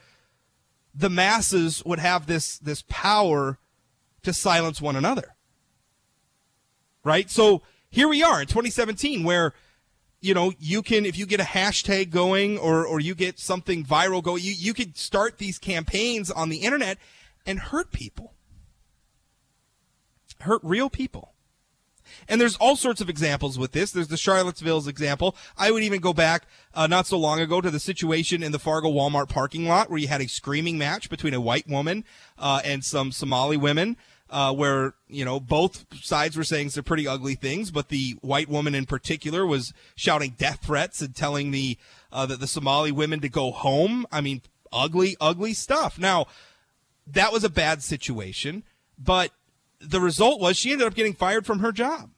the 0.94 1.10
masses 1.10 1.84
would 1.86 2.00
have 2.00 2.28
this, 2.28 2.58
this 2.60 2.84
power 2.88 3.58
to 4.24 4.34
silence 4.34 4.82
one 4.82 4.96
another. 4.96 5.36
Right? 7.04 7.30
So 7.30 7.64
here 7.90 8.08
we 8.08 8.22
are 8.22 8.42
in 8.42 8.48
2017 8.48 9.24
where 9.24 9.54
you 10.22 10.36
know, 10.36 10.54
you 10.60 10.84
can 10.84 11.06
if 11.08 11.18
you 11.18 11.26
get 11.26 11.40
a 11.40 11.44
hashtag 11.44 12.12
going 12.12 12.60
or 12.60 12.86
or 12.86 13.00
you 13.00 13.16
get 13.16 13.40
something 13.40 13.84
viral 13.84 14.22
going, 14.22 14.44
you 14.44 14.54
you 14.56 14.74
could 14.74 14.96
start 14.96 15.40
these 15.40 15.58
campaigns 15.58 16.30
on 16.30 16.50
the 16.50 16.58
internet 16.58 17.00
and 17.44 17.60
hurt 17.60 17.92
people. 17.92 18.36
Hurt 20.44 20.62
real 20.64 20.90
people. 20.90 21.34
And 22.28 22.42
there's 22.42 22.58
all 22.58 22.76
sorts 22.76 23.00
of 23.00 23.10
examples 23.10 23.58
with 23.58 23.72
this. 23.72 23.92
There's 23.92 24.08
the 24.08 24.18
Charlottesville's 24.18 24.88
example. 24.88 25.36
I 25.58 25.72
would 25.72 25.84
even 25.84 26.02
go 26.02 26.14
back 26.14 26.44
uh, 26.74 26.88
not 26.88 27.08
so 27.08 27.18
long 27.18 27.40
ago 27.40 27.62
to 27.62 27.70
the 27.70 27.80
situation 27.80 28.44
in 28.44 28.52
the 28.52 28.60
Fargo 28.60 28.92
Walmart 28.92 29.30
parking 29.30 29.68
lot 29.68 29.90
where 29.90 30.00
you 30.00 30.08
had 30.08 30.22
a 30.22 30.28
screaming 30.28 30.78
match 30.78 31.10
between 31.10 31.34
a 31.34 31.42
white 31.42 31.68
woman 31.70 32.04
uh, 32.38 32.62
and 32.66 32.84
some 32.84 33.12
Somali 33.12 33.56
women 33.56 33.98
uh, 34.32 34.54
where 34.54 34.94
you 35.08 35.26
know 35.26 35.40
both 35.40 35.86
sides 36.02 36.38
were 36.38 36.44
saying 36.44 36.70
some 36.70 36.84
pretty 36.84 37.08
ugly 37.08 37.36
things, 37.36 37.70
but 37.70 37.90
the 37.90 38.16
white 38.22 38.48
woman 38.50 38.74
in 38.74 38.86
particular 38.86 39.46
was 39.46 39.74
shouting 39.96 40.36
death 40.38 40.64
threats 40.64 41.02
and 41.02 41.14
telling 41.16 41.52
the 41.52 41.78
uh, 42.12 42.26
the, 42.26 42.38
the 42.38 42.48
Somali 42.48 42.92
women 42.92 43.20
to 43.20 43.30
go 43.30 43.52
home. 43.52 44.08
I 44.12 44.22
mean, 44.22 44.42
ugly, 44.72 45.18
ugly 45.20 45.54
stuff. 45.54 46.00
Now, 46.00 46.28
that 47.06 47.34
was 47.34 47.44
a 47.44 47.50
bad 47.50 47.84
situation, 47.84 48.64
but 48.98 49.32
the 49.82 50.00
result 50.00 50.40
was 50.40 50.58
she 50.58 50.72
ended 50.72 50.88
up 50.88 50.94
getting 50.94 51.14
fired 51.14 51.46
from 51.46 51.60
her 51.60 51.72
job. 51.72 52.10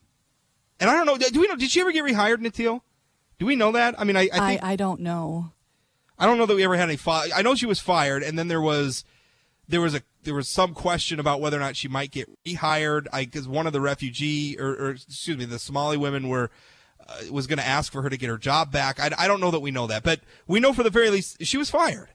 And 0.80 0.90
I 0.90 0.96
don't 0.96 1.06
know. 1.06 1.18
Do 1.18 1.40
we 1.40 1.48
know? 1.48 1.56
Did 1.56 1.72
she 1.72 1.82
ever 1.82 1.92
get 1.92 2.04
rehired, 2.04 2.38
Natil? 2.38 2.82
Do 3.40 3.46
we 3.46 3.56
know 3.56 3.72
that? 3.72 3.96
I 3.98 4.04
mean, 4.04 4.18
I 4.18 4.30
I, 4.34 4.50
think, 4.50 4.64
I, 4.64 4.72
I 4.72 4.76
don't 4.76 5.00
know. 5.00 5.52
I 6.18 6.26
don't 6.26 6.38
know 6.38 6.46
that 6.46 6.56
we 6.56 6.64
ever 6.64 6.76
had 6.76 6.90
any. 6.90 6.98
Fi- 6.98 7.30
I 7.34 7.42
know 7.42 7.56
she 7.56 7.66
was 7.66 7.80
fired, 7.80 8.24
and 8.24 8.38
then 8.38 8.48
there 8.48 8.62
was 8.62 9.06
there 9.68 9.82
was 9.82 9.96
a 9.96 10.02
there 10.24 10.34
was 10.34 10.48
some 10.48 10.74
question 10.74 11.20
about 11.20 11.42
whether 11.42 11.58
or 11.58 11.60
not 11.60 11.76
she 11.76 11.88
might 11.88 12.12
get 12.12 12.30
rehired. 12.46 13.08
I 13.14 13.26
because 13.26 13.48
one 13.48 13.68
of 13.68 13.74
the 13.74 13.82
refugee 13.82 14.58
or, 14.60 14.70
or, 14.70 14.90
excuse 14.92 15.38
me, 15.38 15.46
the 15.46 15.60
Somali 15.60 15.98
women 15.98 16.28
were 16.28 16.52
uh, 17.08 17.32
was 17.32 17.48
going 17.48 17.60
to 17.60 17.66
ask 17.66 17.92
for 17.92 18.02
her 18.02 18.10
to 18.10 18.18
get 18.18 18.30
her 18.30 18.38
job 18.38 18.72
back. 18.72 19.00
I, 19.00 19.12
I 19.18 19.28
don't 19.28 19.40
know 19.40 19.52
that 19.52 19.60
we 19.60 19.72
know 19.72 19.88
that, 19.88 20.04
but 20.04 20.22
we 20.48 20.60
know 20.60 20.74
for 20.74 20.84
the 20.84 20.90
very 20.90 21.10
least 21.10 21.44
she 21.46 21.58
was 21.58 21.70
fired. 21.70 22.10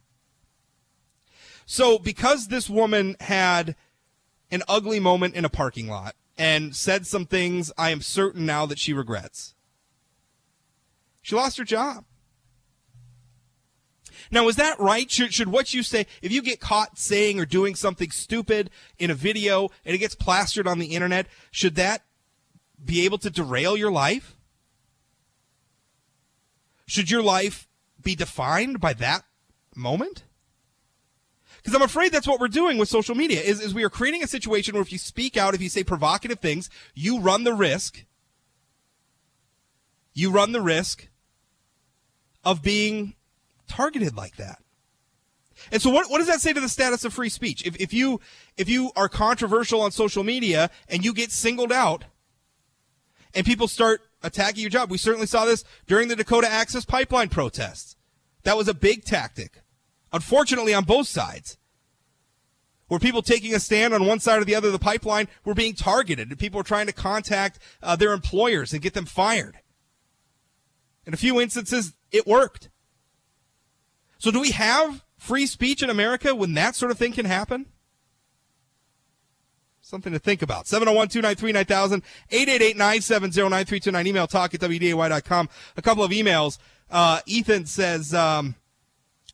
So 1.67 1.99
because 1.99 2.49
this 2.49 2.71
woman 2.71 3.17
had 3.21 3.76
an 4.50 4.62
ugly 4.69 5.00
moment 5.00 5.35
in 5.35 5.45
a 5.45 5.50
parking 5.50 5.88
lot 5.88 6.14
and 6.37 6.75
said 6.75 7.07
some 7.07 7.26
things, 7.26 7.73
I 7.76 7.90
am 7.90 8.00
certain 8.00 8.47
now 8.47 8.67
that 8.67 8.78
she 8.78 8.93
regrets. 8.93 9.55
She 11.23 11.35
lost 11.35 11.59
her 11.59 11.64
job. 11.64 12.05
Now, 14.31 14.49
is 14.49 14.57
that 14.57 14.78
right? 14.78 15.11
Should, 15.11 15.33
should 15.33 15.49
what 15.49 15.73
you 15.73 15.83
say, 15.83 16.07
if 16.23 16.33
you 16.33 16.43
get 16.43 16.61
caught 16.61 16.99
saying 16.99 17.40
or 17.40 17.47
doing 17.47 17.75
something 17.75 18.11
stupid 18.11 18.71
in 18.99 19.11
a 19.11 19.14
video 19.14 19.69
and 19.85 19.95
it 19.95 19.99
gets 19.99 20.14
plastered 20.14 20.67
on 20.67 20.78
the 20.78 20.95
internet, 20.95 21.26
should 21.50 21.76
that 21.76 22.02
be 22.83 23.05
able 23.05 23.19
to 23.19 23.31
derail 23.31 23.76
your 23.76 23.90
life? 23.90 24.37
Should 26.87 27.11
your 27.11 27.23
life 27.23 27.69
be 28.02 28.14
defined 28.14 28.81
by 28.81 28.93
that 28.95 29.25
moment? 29.75 30.25
Because 31.68 31.82
I'm 31.82 31.84
afraid 31.84 32.12
that's 32.12 32.26
what 32.26 32.40
we're 32.40 32.48
doing 32.48 32.78
with 32.78 32.88
social 32.88 33.14
media 33.14 33.42
is, 33.42 33.60
is 33.60 33.75
we 33.75 33.84
are 33.84 33.90
creating 33.90 34.22
a 34.22 34.26
situation 34.26 34.72
where 34.72 34.80
if 34.80 34.90
you 34.90 34.96
speak 34.96 35.37
out, 35.37 35.54
if 35.54 35.60
you 35.60 35.68
say 35.68 35.84
provocative 35.84 36.38
things, 36.38 36.70
you 36.94 37.20
run 37.20 37.44
the 37.44 37.52
risk, 37.52 38.06
you 40.14 40.30
run 40.30 40.52
the 40.52 40.62
risk 40.62 41.08
of 42.42 42.62
being 42.62 43.16
targeted 43.66 44.16
like 44.16 44.37
that. 44.37 44.62
And 45.70 45.82
so 45.82 45.90
what, 45.90 46.10
what 46.10 46.16
does 46.16 46.26
that 46.28 46.40
say 46.40 46.54
to 46.54 46.60
the 46.60 46.70
status 46.70 47.04
of 47.04 47.12
free 47.12 47.28
speech? 47.28 47.66
If, 47.66 47.76
if 47.76 47.92
you 47.92 48.18
if 48.56 48.70
you 48.70 48.90
are 48.96 49.10
controversial 49.10 49.82
on 49.82 49.90
social 49.90 50.25
media 50.25 50.70
and 50.88 51.04
you 51.04 51.12
get 51.12 51.30
singled 51.30 51.70
out 51.70 52.04
and 53.34 53.44
people 53.44 53.68
start 53.68 54.00
attacking 54.22 54.62
your 54.62 54.70
job, 54.70 54.90
we 54.90 54.96
certainly 54.96 55.26
saw 55.26 55.44
this 55.44 55.64
during 55.87 56.08
the 56.08 56.16
Dakota 56.16 56.50
Access 56.50 56.87
Pipeline 56.87 57.28
protests. 57.28 57.94
That 58.44 58.56
was 58.56 58.68
a 58.68 58.75
big 58.75 59.04
tactic. 59.04 59.60
Unfortunately 60.12 60.74
on 60.74 60.84
both 60.84 61.08
sides. 61.08 61.58
Where 62.88 62.98
people 62.98 63.20
taking 63.20 63.54
a 63.54 63.60
stand 63.60 63.92
on 63.92 64.06
one 64.06 64.18
side 64.18 64.40
or 64.40 64.44
the 64.44 64.54
other 64.54 64.68
of 64.68 64.72
the 64.72 64.78
pipeline 64.78 65.28
were 65.44 65.54
being 65.54 65.74
targeted 65.74 66.30
and 66.30 66.38
people 66.38 66.58
were 66.58 66.64
trying 66.64 66.86
to 66.86 66.92
contact 66.92 67.58
uh, 67.82 67.96
their 67.96 68.14
employers 68.14 68.72
and 68.72 68.80
get 68.80 68.94
them 68.94 69.04
fired. 69.04 69.58
In 71.04 71.12
a 71.12 71.18
few 71.18 71.40
instances, 71.40 71.94
it 72.10 72.26
worked. 72.26 72.70
So 74.18 74.30
do 74.30 74.40
we 74.40 74.50
have 74.52 75.04
free 75.16 75.46
speech 75.46 75.82
in 75.82 75.90
America 75.90 76.34
when 76.34 76.54
that 76.54 76.74
sort 76.74 76.90
of 76.90 76.98
thing 76.98 77.12
can 77.12 77.26
happen? 77.26 77.66
Something 79.80 80.12
to 80.12 80.18
think 80.18 80.42
about. 80.42 80.66
701 80.66 81.08
293 81.08 81.52
9000, 81.52 82.02
888 82.30 82.76
970 82.76 83.40
9329. 83.42 84.06
Email 84.06 84.26
talk 84.26 84.52
at 84.52 84.60
WDAY.com. 84.60 85.48
A 85.76 85.82
couple 85.82 86.04
of 86.04 86.10
emails. 86.10 86.58
Uh, 86.90 87.20
Ethan 87.26 87.64
says, 87.64 88.12
um, 88.12 88.54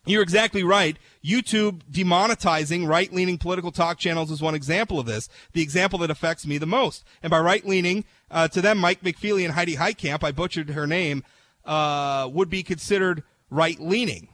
you're 0.06 0.22
exactly 0.22 0.62
right. 0.62 0.98
YouTube 1.24 1.82
demonetizing 1.90 2.86
right 2.86 3.12
leaning 3.12 3.38
political 3.38 3.72
talk 3.72 3.98
channels 3.98 4.30
is 4.30 4.42
one 4.42 4.54
example 4.54 4.98
of 4.98 5.06
this, 5.06 5.28
the 5.52 5.62
example 5.62 5.98
that 6.00 6.10
affects 6.10 6.46
me 6.46 6.58
the 6.58 6.66
most. 6.66 7.04
And 7.22 7.30
by 7.30 7.40
right 7.40 7.66
leaning, 7.66 8.04
uh, 8.30 8.48
to 8.48 8.60
them, 8.60 8.78
Mike 8.78 9.02
McFeely 9.02 9.44
and 9.44 9.54
Heidi 9.54 9.76
Heitkamp, 9.76 10.22
I 10.22 10.32
butchered 10.32 10.70
her 10.70 10.86
name, 10.86 11.24
uh, 11.64 12.28
would 12.32 12.50
be 12.50 12.62
considered 12.62 13.22
right 13.50 13.80
leaning. 13.80 14.28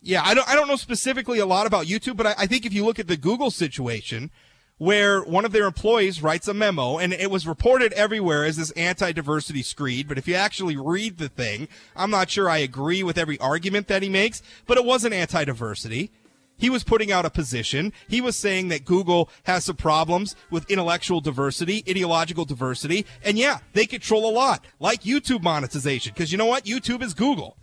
Yeah, 0.00 0.22
I 0.24 0.34
don't, 0.34 0.48
I 0.48 0.54
don't 0.54 0.68
know 0.68 0.76
specifically 0.76 1.40
a 1.40 1.46
lot 1.46 1.66
about 1.66 1.86
YouTube, 1.86 2.16
but 2.16 2.26
I, 2.26 2.34
I 2.38 2.46
think 2.46 2.64
if 2.64 2.72
you 2.72 2.84
look 2.84 3.00
at 3.00 3.08
the 3.08 3.16
Google 3.16 3.50
situation, 3.50 4.30
where 4.78 5.22
one 5.22 5.44
of 5.44 5.52
their 5.52 5.66
employees 5.66 6.22
writes 6.22 6.48
a 6.48 6.54
memo 6.54 6.98
and 6.98 7.12
it 7.12 7.30
was 7.30 7.46
reported 7.46 7.92
everywhere 7.92 8.44
as 8.44 8.56
this 8.56 8.70
anti-diversity 8.72 9.62
screed. 9.62 10.08
But 10.08 10.18
if 10.18 10.26
you 10.26 10.34
actually 10.34 10.76
read 10.76 11.18
the 11.18 11.28
thing, 11.28 11.68
I'm 11.96 12.10
not 12.10 12.30
sure 12.30 12.48
I 12.48 12.58
agree 12.58 13.02
with 13.02 13.18
every 13.18 13.38
argument 13.38 13.88
that 13.88 14.02
he 14.02 14.08
makes, 14.08 14.40
but 14.66 14.78
it 14.78 14.84
wasn't 14.84 15.14
anti-diversity. 15.14 16.10
He 16.56 16.70
was 16.70 16.82
putting 16.82 17.12
out 17.12 17.24
a 17.24 17.30
position. 17.30 17.92
He 18.08 18.20
was 18.20 18.36
saying 18.36 18.68
that 18.68 18.84
Google 18.84 19.30
has 19.44 19.64
some 19.64 19.76
problems 19.76 20.34
with 20.50 20.68
intellectual 20.70 21.20
diversity, 21.20 21.84
ideological 21.88 22.44
diversity. 22.44 23.06
And 23.22 23.38
yeah, 23.38 23.58
they 23.74 23.86
control 23.86 24.28
a 24.28 24.32
lot, 24.32 24.64
like 24.80 25.02
YouTube 25.02 25.42
monetization. 25.42 26.14
Cause 26.14 26.32
you 26.32 26.38
know 26.38 26.46
what? 26.46 26.64
YouTube 26.64 27.02
is 27.02 27.14
Google. 27.14 27.56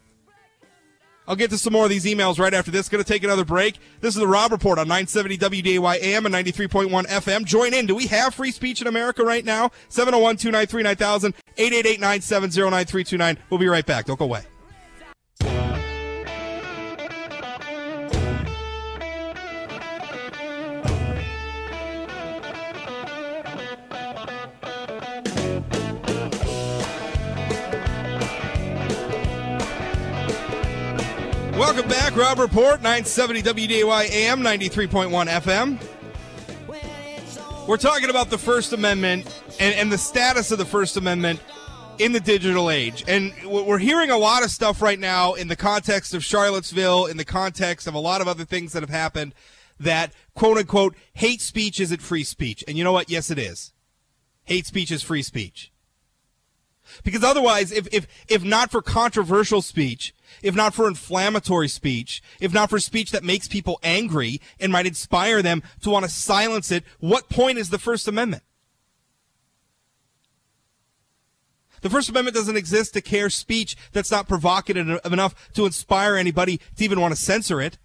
I'll 1.27 1.36
get 1.36 1.50
to 1.51 1.58
some 1.58 1.74
more 1.74 1.86
of 1.86 1.89
these 1.89 2.05
emails 2.05 2.39
right 2.39 2.53
after 2.53 2.72
this. 2.72 2.89
Going 2.89 3.03
to 3.03 3.08
take 3.08 3.24
another 3.24 3.46
break. 3.46 3.79
This 4.01 4.15
is 4.15 4.20
the 4.20 4.27
Rob 4.27 4.51
Report 4.51 4.77
on 4.79 4.88
970 4.88 5.38
WDAY 5.38 6.01
AM 6.01 6.25
and 6.25 6.36
93.1 6.36 6.89
FM. 7.08 7.46
Join 7.46 7.74
in. 7.74 7.86
Do 7.86 7.96
we 7.96 8.08
have 8.08 8.34
free 8.36 8.51
speech 8.51 8.82
in 8.82 8.88
America 8.88 9.24
right 9.24 9.44
now? 9.44 9.72
701 9.89 10.38
293 10.38 10.84
9000 10.84 11.34
888 11.58 12.00
970 12.00 12.62
9329. 12.62 13.38
We'll 13.50 13.60
be 13.60 13.67
right 13.67 13.86
back. 13.86 14.05
Don't 14.05 14.20
go 14.20 14.25
away. 14.25 14.44
Welcome 31.75 31.91
back, 31.91 32.15
Rob 32.15 32.39
Report, 32.39 32.82
970 32.82 33.41
WDAY 33.41 34.10
AM, 34.10 34.39
93.1 34.39 35.27
FM. 35.27 35.77
We're 37.67 37.75
talking 37.75 38.10
about 38.10 38.29
the 38.29 38.38
First 38.38 38.72
Amendment 38.72 39.25
and, 39.60 39.75
and 39.75 39.91
the 39.91 39.98
status 39.98 40.51
of 40.51 40.58
the 40.58 40.63
First 40.63 40.96
Amendment 40.96 41.41
in 42.00 42.13
the 42.13 42.22
digital 42.22 42.70
age. 42.70 43.03
And 43.10 43.34
we're 43.44 43.77
hearing 43.77 44.10
a 44.10 44.17
lot 44.17 44.41
of 44.41 44.51
stuff 44.51 44.82
right 44.82 44.98
now 44.98 45.34
in 45.34 45.50
the 45.50 45.58
context 45.58 46.13
of 46.13 46.24
Charlottesville, 46.24 47.08
in 47.08 47.17
the 47.17 47.25
context 47.25 47.88
of 47.88 47.94
a 47.94 48.00
lot 48.00 48.22
of 48.22 48.29
other 48.29 48.46
things 48.46 48.72
that 48.72 48.82
have 48.82 48.89
happened 48.89 49.36
that 49.77 50.13
quote 50.34 50.58
unquote 50.58 50.96
hate 51.12 51.41
speech 51.41 51.82
isn't 51.82 52.01
free 52.01 52.24
speech. 52.24 52.63
And 52.70 52.77
you 52.77 52.86
know 52.86 52.94
what? 52.94 53.10
Yes, 53.10 53.29
it 53.29 53.38
is. 53.38 53.74
Hate 54.46 54.65
speech 54.65 54.91
is 54.91 55.03
free 55.03 55.24
speech. 55.24 55.74
Because 57.03 57.25
otherwise, 57.25 57.74
if, 57.74 57.86
if, 57.91 58.08
if 58.29 58.46
not 58.46 58.72
for 58.72 58.82
controversial 58.82 59.61
speech, 59.61 60.15
if 60.42 60.55
not 60.55 60.74
for 60.74 60.88
inflammatory 60.88 61.68
speech, 61.68 62.22
if 62.40 62.53
not 62.53 62.70
for 62.70 62.79
speech 62.79 63.11
that 63.11 63.24
makes 63.24 63.48
people 63.48 63.79
angry 63.83 64.42
and 64.59 64.72
might 64.72 64.85
inspire 64.85 65.42
them 65.42 65.64
to 65.81 65.90
want 65.90 66.05
to 66.05 66.11
silence 66.11 66.72
it, 66.72 66.83
what 67.00 67.29
point 67.29 67.57
is 67.57 67.70
the 67.70 67.79
First 67.79 68.07
Amendment? 68.07 68.44
The 71.81 71.90
First 71.90 72.09
Amendment 72.09 72.35
doesn't 72.35 72.57
exist 72.57 72.94
to 72.94 73.01
care 73.01 73.29
speech 73.29 73.75
that's 73.92 74.09
not 74.09 74.27
provocative 74.27 75.00
enough 75.05 75.53
to 75.53 75.68
inspire 75.68 76.16
anybody 76.16 76.57
to 76.77 76.83
even 76.83 77.00
want 77.00 77.14
to 77.14 77.22
censor 77.22 77.61
it. 77.61 77.77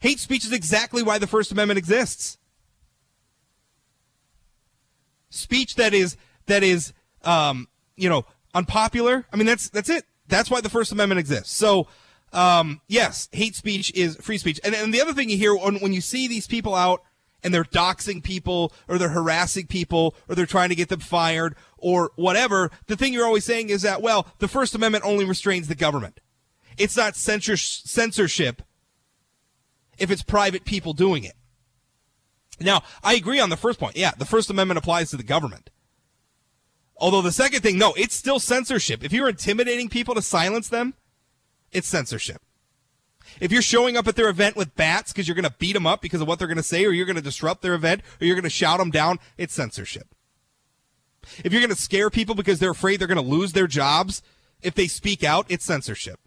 Hate 0.00 0.18
speech 0.18 0.44
is 0.44 0.52
exactly 0.52 1.02
why 1.02 1.18
the 1.18 1.26
First 1.26 1.52
Amendment 1.52 1.78
exists. 1.78 2.36
Speech 5.30 5.76
that 5.76 5.94
is 5.94 6.16
that 6.46 6.62
is 6.62 6.92
um, 7.22 7.68
you 7.96 8.08
know 8.08 8.26
unpopular. 8.54 9.24
I 9.32 9.36
mean 9.36 9.46
that's 9.46 9.68
that's 9.68 9.88
it. 9.88 10.04
That's 10.34 10.50
why 10.50 10.60
the 10.60 10.68
First 10.68 10.90
Amendment 10.90 11.20
exists. 11.20 11.54
So, 11.54 11.86
um, 12.32 12.80
yes, 12.88 13.28
hate 13.30 13.54
speech 13.54 13.92
is 13.94 14.16
free 14.16 14.36
speech. 14.36 14.58
And, 14.64 14.74
and 14.74 14.92
the 14.92 15.00
other 15.00 15.12
thing 15.12 15.30
you 15.30 15.36
hear 15.36 15.54
when, 15.54 15.76
when 15.76 15.92
you 15.92 16.00
see 16.00 16.26
these 16.26 16.48
people 16.48 16.74
out 16.74 17.02
and 17.44 17.54
they're 17.54 17.62
doxing 17.62 18.20
people 18.20 18.72
or 18.88 18.98
they're 18.98 19.10
harassing 19.10 19.68
people 19.68 20.16
or 20.28 20.34
they're 20.34 20.44
trying 20.44 20.70
to 20.70 20.74
get 20.74 20.88
them 20.88 20.98
fired 20.98 21.54
or 21.78 22.10
whatever, 22.16 22.72
the 22.88 22.96
thing 22.96 23.12
you're 23.12 23.26
always 23.26 23.44
saying 23.44 23.68
is 23.68 23.82
that, 23.82 24.02
well, 24.02 24.26
the 24.40 24.48
First 24.48 24.74
Amendment 24.74 25.04
only 25.04 25.24
restrains 25.24 25.68
the 25.68 25.76
government. 25.76 26.18
It's 26.76 26.96
not 26.96 27.14
censorship 27.14 28.62
if 29.98 30.10
it's 30.10 30.22
private 30.24 30.64
people 30.64 30.94
doing 30.94 31.22
it. 31.22 31.36
Now, 32.58 32.82
I 33.04 33.14
agree 33.14 33.38
on 33.38 33.50
the 33.50 33.56
first 33.56 33.78
point. 33.78 33.96
Yeah, 33.96 34.10
the 34.18 34.24
First 34.24 34.50
Amendment 34.50 34.78
applies 34.78 35.10
to 35.10 35.16
the 35.16 35.22
government. 35.22 35.70
Although 36.96 37.22
the 37.22 37.32
second 37.32 37.62
thing, 37.62 37.78
no, 37.78 37.92
it's 37.96 38.14
still 38.14 38.38
censorship. 38.38 39.02
If 39.04 39.12
you're 39.12 39.28
intimidating 39.28 39.88
people 39.88 40.14
to 40.14 40.22
silence 40.22 40.68
them, 40.68 40.94
it's 41.72 41.88
censorship. 41.88 42.40
If 43.40 43.50
you're 43.50 43.62
showing 43.62 43.96
up 43.96 44.06
at 44.06 44.16
their 44.16 44.28
event 44.28 44.54
with 44.56 44.76
bats 44.76 45.12
because 45.12 45.26
you're 45.26 45.34
going 45.34 45.44
to 45.44 45.54
beat 45.58 45.72
them 45.72 45.86
up 45.86 46.00
because 46.00 46.20
of 46.20 46.28
what 46.28 46.38
they're 46.38 46.48
going 46.48 46.56
to 46.56 46.62
say, 46.62 46.84
or 46.84 46.92
you're 46.92 47.06
going 47.06 47.16
to 47.16 47.22
disrupt 47.22 47.62
their 47.62 47.74
event, 47.74 48.02
or 48.20 48.26
you're 48.26 48.36
going 48.36 48.44
to 48.44 48.50
shout 48.50 48.78
them 48.78 48.90
down, 48.90 49.18
it's 49.36 49.54
censorship. 49.54 50.14
If 51.42 51.52
you're 51.52 51.62
going 51.62 51.74
to 51.74 51.80
scare 51.80 52.10
people 52.10 52.34
because 52.34 52.58
they're 52.58 52.70
afraid 52.70 53.00
they're 53.00 53.08
going 53.08 53.16
to 53.16 53.22
lose 53.22 53.52
their 53.52 53.66
jobs 53.66 54.22
if 54.62 54.74
they 54.74 54.86
speak 54.86 55.24
out, 55.24 55.46
it's 55.48 55.64
censorship. 55.64 56.20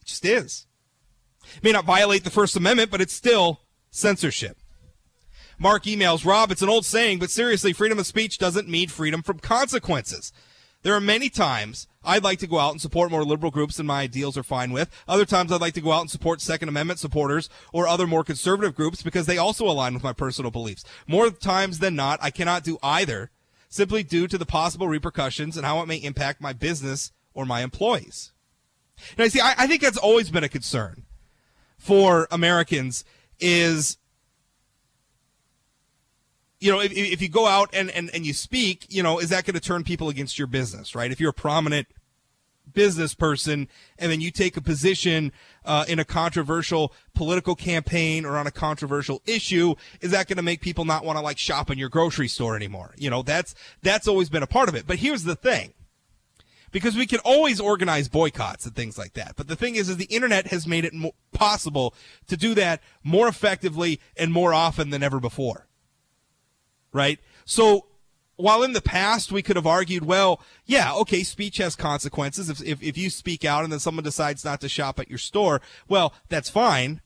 It 0.00 0.06
just 0.06 0.24
is. 0.24 0.66
It 1.56 1.64
may 1.64 1.72
not 1.72 1.84
violate 1.84 2.24
the 2.24 2.30
First 2.30 2.56
Amendment, 2.56 2.90
but 2.90 3.00
it's 3.00 3.12
still 3.12 3.62
censorship. 3.90 4.58
Mark 5.62 5.84
emails, 5.84 6.24
Rob, 6.24 6.50
it's 6.50 6.62
an 6.62 6.70
old 6.70 6.86
saying, 6.86 7.18
but 7.18 7.30
seriously, 7.30 7.74
freedom 7.74 7.98
of 7.98 8.06
speech 8.06 8.38
doesn't 8.38 8.66
mean 8.66 8.88
freedom 8.88 9.22
from 9.22 9.38
consequences. 9.38 10.32
There 10.82 10.94
are 10.94 11.00
many 11.02 11.28
times 11.28 11.86
I'd 12.02 12.24
like 12.24 12.38
to 12.38 12.46
go 12.46 12.58
out 12.58 12.72
and 12.72 12.80
support 12.80 13.10
more 13.10 13.24
liberal 13.24 13.50
groups 13.52 13.76
than 13.76 13.84
my 13.84 14.00
ideals 14.00 14.38
are 14.38 14.42
fine 14.42 14.72
with. 14.72 14.90
Other 15.06 15.26
times 15.26 15.52
I'd 15.52 15.60
like 15.60 15.74
to 15.74 15.82
go 15.82 15.92
out 15.92 16.00
and 16.00 16.10
support 16.10 16.40
Second 16.40 16.70
Amendment 16.70 16.98
supporters 16.98 17.50
or 17.74 17.86
other 17.86 18.06
more 18.06 18.24
conservative 18.24 18.74
groups 18.74 19.02
because 19.02 19.26
they 19.26 19.36
also 19.36 19.66
align 19.66 19.92
with 19.92 20.02
my 20.02 20.14
personal 20.14 20.50
beliefs. 20.50 20.82
More 21.06 21.28
times 21.28 21.80
than 21.80 21.94
not, 21.94 22.18
I 22.22 22.30
cannot 22.30 22.64
do 22.64 22.78
either 22.82 23.30
simply 23.68 24.02
due 24.02 24.28
to 24.28 24.38
the 24.38 24.46
possible 24.46 24.88
repercussions 24.88 25.58
and 25.58 25.66
how 25.66 25.82
it 25.82 25.86
may 25.86 25.96
impact 25.96 26.40
my 26.40 26.54
business 26.54 27.12
or 27.34 27.44
my 27.44 27.60
employees. 27.60 28.32
Now, 29.18 29.28
see, 29.28 29.40
I, 29.40 29.54
I 29.58 29.66
think 29.66 29.82
that's 29.82 29.98
always 29.98 30.30
been 30.30 30.44
a 30.44 30.48
concern 30.48 31.04
for 31.76 32.28
Americans 32.30 33.04
is 33.38 33.98
you 36.60 36.70
know, 36.70 36.80
if, 36.80 36.92
if 36.92 37.22
you 37.22 37.28
go 37.28 37.46
out 37.46 37.70
and, 37.72 37.90
and, 37.90 38.10
and 38.14 38.24
you 38.24 38.34
speak, 38.34 38.86
you 38.88 39.02
know, 39.02 39.18
is 39.18 39.30
that 39.30 39.44
going 39.44 39.54
to 39.54 39.60
turn 39.60 39.82
people 39.82 40.08
against 40.10 40.38
your 40.38 40.46
business, 40.46 40.94
right? 40.94 41.10
If 41.10 41.18
you're 41.18 41.30
a 41.30 41.34
prominent 41.34 41.88
business 42.72 43.14
person 43.14 43.66
and 43.98 44.12
then 44.12 44.20
you 44.20 44.30
take 44.30 44.56
a 44.56 44.60
position 44.60 45.32
uh, 45.64 45.84
in 45.88 45.98
a 45.98 46.04
controversial 46.04 46.92
political 47.14 47.56
campaign 47.56 48.24
or 48.24 48.36
on 48.36 48.46
a 48.46 48.50
controversial 48.50 49.22
issue 49.26 49.74
is 50.00 50.12
that 50.12 50.28
going 50.28 50.36
to 50.36 50.42
make 50.42 50.60
people 50.60 50.84
not 50.84 51.04
want 51.04 51.18
to 51.18 51.24
like 51.24 51.38
shop 51.38 51.70
in 51.70 51.78
your 51.78 51.88
grocery 51.88 52.28
store 52.28 52.54
anymore? 52.54 52.94
You 52.96 53.10
know 53.10 53.22
that's 53.22 53.54
that's 53.82 54.06
always 54.06 54.28
been 54.28 54.42
a 54.42 54.46
part 54.46 54.68
of 54.68 54.74
it. 54.74 54.86
But 54.86 54.98
here's 54.98 55.24
the 55.24 55.34
thing. 55.34 55.74
Because 56.72 56.94
we 56.94 57.06
can 57.06 57.18
always 57.24 57.58
organize 57.58 58.08
boycotts 58.08 58.64
and 58.64 58.76
things 58.76 58.96
like 58.96 59.14
that. 59.14 59.34
But 59.34 59.48
the 59.48 59.56
thing 59.56 59.74
is 59.74 59.88
is 59.88 59.96
the 59.96 60.04
internet 60.04 60.46
has 60.48 60.68
made 60.68 60.84
it 60.84 60.94
mo- 60.94 61.16
possible 61.32 61.94
to 62.28 62.36
do 62.36 62.54
that 62.54 62.80
more 63.02 63.26
effectively 63.26 63.98
and 64.16 64.32
more 64.32 64.54
often 64.54 64.90
than 64.90 65.02
ever 65.02 65.18
before 65.18 65.66
right? 66.92 67.18
So 67.44 67.86
while 68.36 68.62
in 68.62 68.72
the 68.72 68.80
past 68.80 69.32
we 69.32 69.42
could 69.42 69.56
have 69.56 69.66
argued, 69.66 70.04
well, 70.04 70.40
yeah, 70.66 70.92
okay, 70.94 71.22
speech 71.22 71.58
has 71.58 71.76
consequences. 71.76 72.48
If, 72.48 72.62
if, 72.62 72.82
if 72.82 72.98
you 72.98 73.10
speak 73.10 73.44
out 73.44 73.64
and 73.64 73.72
then 73.72 73.80
someone 73.80 74.04
decides 74.04 74.44
not 74.44 74.60
to 74.62 74.68
shop 74.68 74.98
at 74.98 75.08
your 75.08 75.18
store, 75.18 75.60
well, 75.88 76.14
that's 76.28 76.50
fine, 76.50 77.00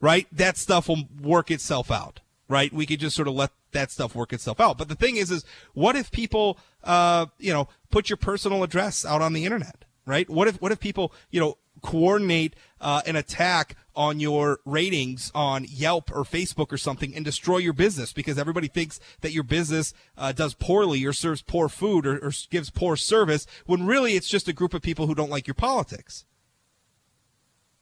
right? 0.00 0.26
That 0.32 0.56
stuff 0.56 0.88
will 0.88 1.04
work 1.20 1.50
itself 1.50 1.90
out, 1.90 2.20
right? 2.48 2.72
We 2.72 2.86
could 2.86 3.00
just 3.00 3.16
sort 3.16 3.28
of 3.28 3.34
let 3.34 3.50
that 3.72 3.90
stuff 3.90 4.14
work 4.14 4.32
itself 4.32 4.60
out. 4.60 4.78
But 4.78 4.88
the 4.88 4.94
thing 4.94 5.16
is, 5.16 5.30
is 5.30 5.44
what 5.72 5.96
if 5.96 6.10
people, 6.10 6.58
uh, 6.82 7.26
you 7.38 7.52
know, 7.52 7.68
put 7.90 8.10
your 8.10 8.16
personal 8.16 8.62
address 8.62 9.04
out 9.04 9.22
on 9.22 9.32
the 9.32 9.44
internet, 9.44 9.84
right? 10.06 10.28
What 10.28 10.48
if, 10.48 10.60
what 10.60 10.72
if 10.72 10.80
people, 10.80 11.12
you 11.30 11.40
know, 11.40 11.58
coordinate 11.82 12.54
uh, 12.80 13.02
an 13.06 13.16
attack 13.16 13.76
on 13.96 14.20
your 14.20 14.60
ratings 14.64 15.30
on 15.34 15.66
Yelp 15.68 16.10
or 16.10 16.24
Facebook 16.24 16.72
or 16.72 16.76
something 16.76 17.14
and 17.14 17.24
destroy 17.24 17.58
your 17.58 17.72
business 17.72 18.12
because 18.12 18.38
everybody 18.38 18.68
thinks 18.68 19.00
that 19.20 19.32
your 19.32 19.44
business 19.44 19.94
uh, 20.16 20.32
does 20.32 20.54
poorly 20.54 21.04
or 21.04 21.12
serves 21.12 21.42
poor 21.42 21.68
food 21.68 22.06
or, 22.06 22.18
or 22.18 22.32
gives 22.50 22.70
poor 22.70 22.96
service 22.96 23.46
when 23.66 23.86
really 23.86 24.14
it's 24.14 24.28
just 24.28 24.48
a 24.48 24.52
group 24.52 24.74
of 24.74 24.82
people 24.82 25.06
who 25.06 25.14
don't 25.14 25.30
like 25.30 25.46
your 25.46 25.54
politics. 25.54 26.24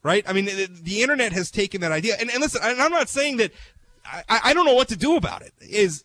Right? 0.03 0.25
I 0.29 0.33
mean, 0.33 0.47
the, 0.47 0.69
the 0.71 1.03
internet 1.03 1.33
has 1.33 1.51
taken 1.51 1.81
that 1.81 1.93
idea. 1.93 2.17
And, 2.19 2.29
and 2.31 2.41
listen, 2.41 2.61
I'm 2.65 2.91
not 2.91 3.09
saying 3.09 3.37
that 3.37 3.53
I, 4.05 4.41
I 4.45 4.55
don't 4.55 4.67
know 4.67 4.75
what 4.75 4.89
to 4.89 4.97
do 4.97 5.17
about 5.17 5.43
it. 5.43 5.53
Is 5.61 6.05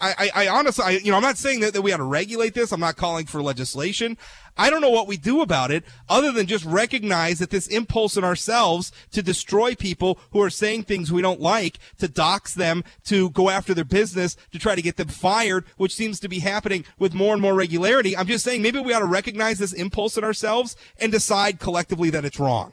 I, 0.00 0.14
I, 0.18 0.44
I 0.44 0.48
honestly, 0.48 0.84
I, 0.84 0.90
you 0.90 1.10
know, 1.10 1.16
I'm 1.16 1.22
not 1.22 1.38
saying 1.38 1.60
that, 1.60 1.72
that 1.72 1.82
we 1.82 1.92
ought 1.92 1.98
to 1.98 2.04
regulate 2.04 2.54
this. 2.54 2.72
I'm 2.72 2.80
not 2.80 2.96
calling 2.96 3.26
for 3.26 3.42
legislation. 3.42 4.16
I 4.56 4.68
don't 4.68 4.82
know 4.82 4.90
what 4.90 5.06
we 5.06 5.16
do 5.16 5.40
about 5.40 5.70
it 5.70 5.84
other 6.08 6.30
than 6.30 6.46
just 6.46 6.64
recognize 6.64 7.38
that 7.38 7.50
this 7.50 7.68
impulse 7.68 8.16
in 8.16 8.24
ourselves 8.24 8.92
to 9.12 9.22
destroy 9.22 9.74
people 9.74 10.18
who 10.32 10.42
are 10.42 10.50
saying 10.50 10.82
things 10.84 11.10
we 11.10 11.22
don't 11.22 11.40
like, 11.40 11.78
to 11.98 12.08
dox 12.08 12.54
them, 12.54 12.84
to 13.04 13.30
go 13.30 13.48
after 13.48 13.72
their 13.72 13.84
business, 13.84 14.36
to 14.52 14.58
try 14.58 14.74
to 14.74 14.82
get 14.82 14.96
them 14.96 15.08
fired, 15.08 15.64
which 15.78 15.94
seems 15.94 16.20
to 16.20 16.28
be 16.28 16.40
happening 16.40 16.84
with 16.98 17.14
more 17.14 17.32
and 17.32 17.40
more 17.40 17.54
regularity. 17.54 18.16
I'm 18.16 18.26
just 18.26 18.44
saying 18.44 18.60
maybe 18.60 18.80
we 18.80 18.92
ought 18.92 19.00
to 19.00 19.06
recognize 19.06 19.58
this 19.58 19.72
impulse 19.72 20.18
in 20.18 20.24
ourselves 20.24 20.76
and 20.98 21.10
decide 21.10 21.58
collectively 21.58 22.10
that 22.10 22.24
it's 22.24 22.40
wrong. 22.40 22.72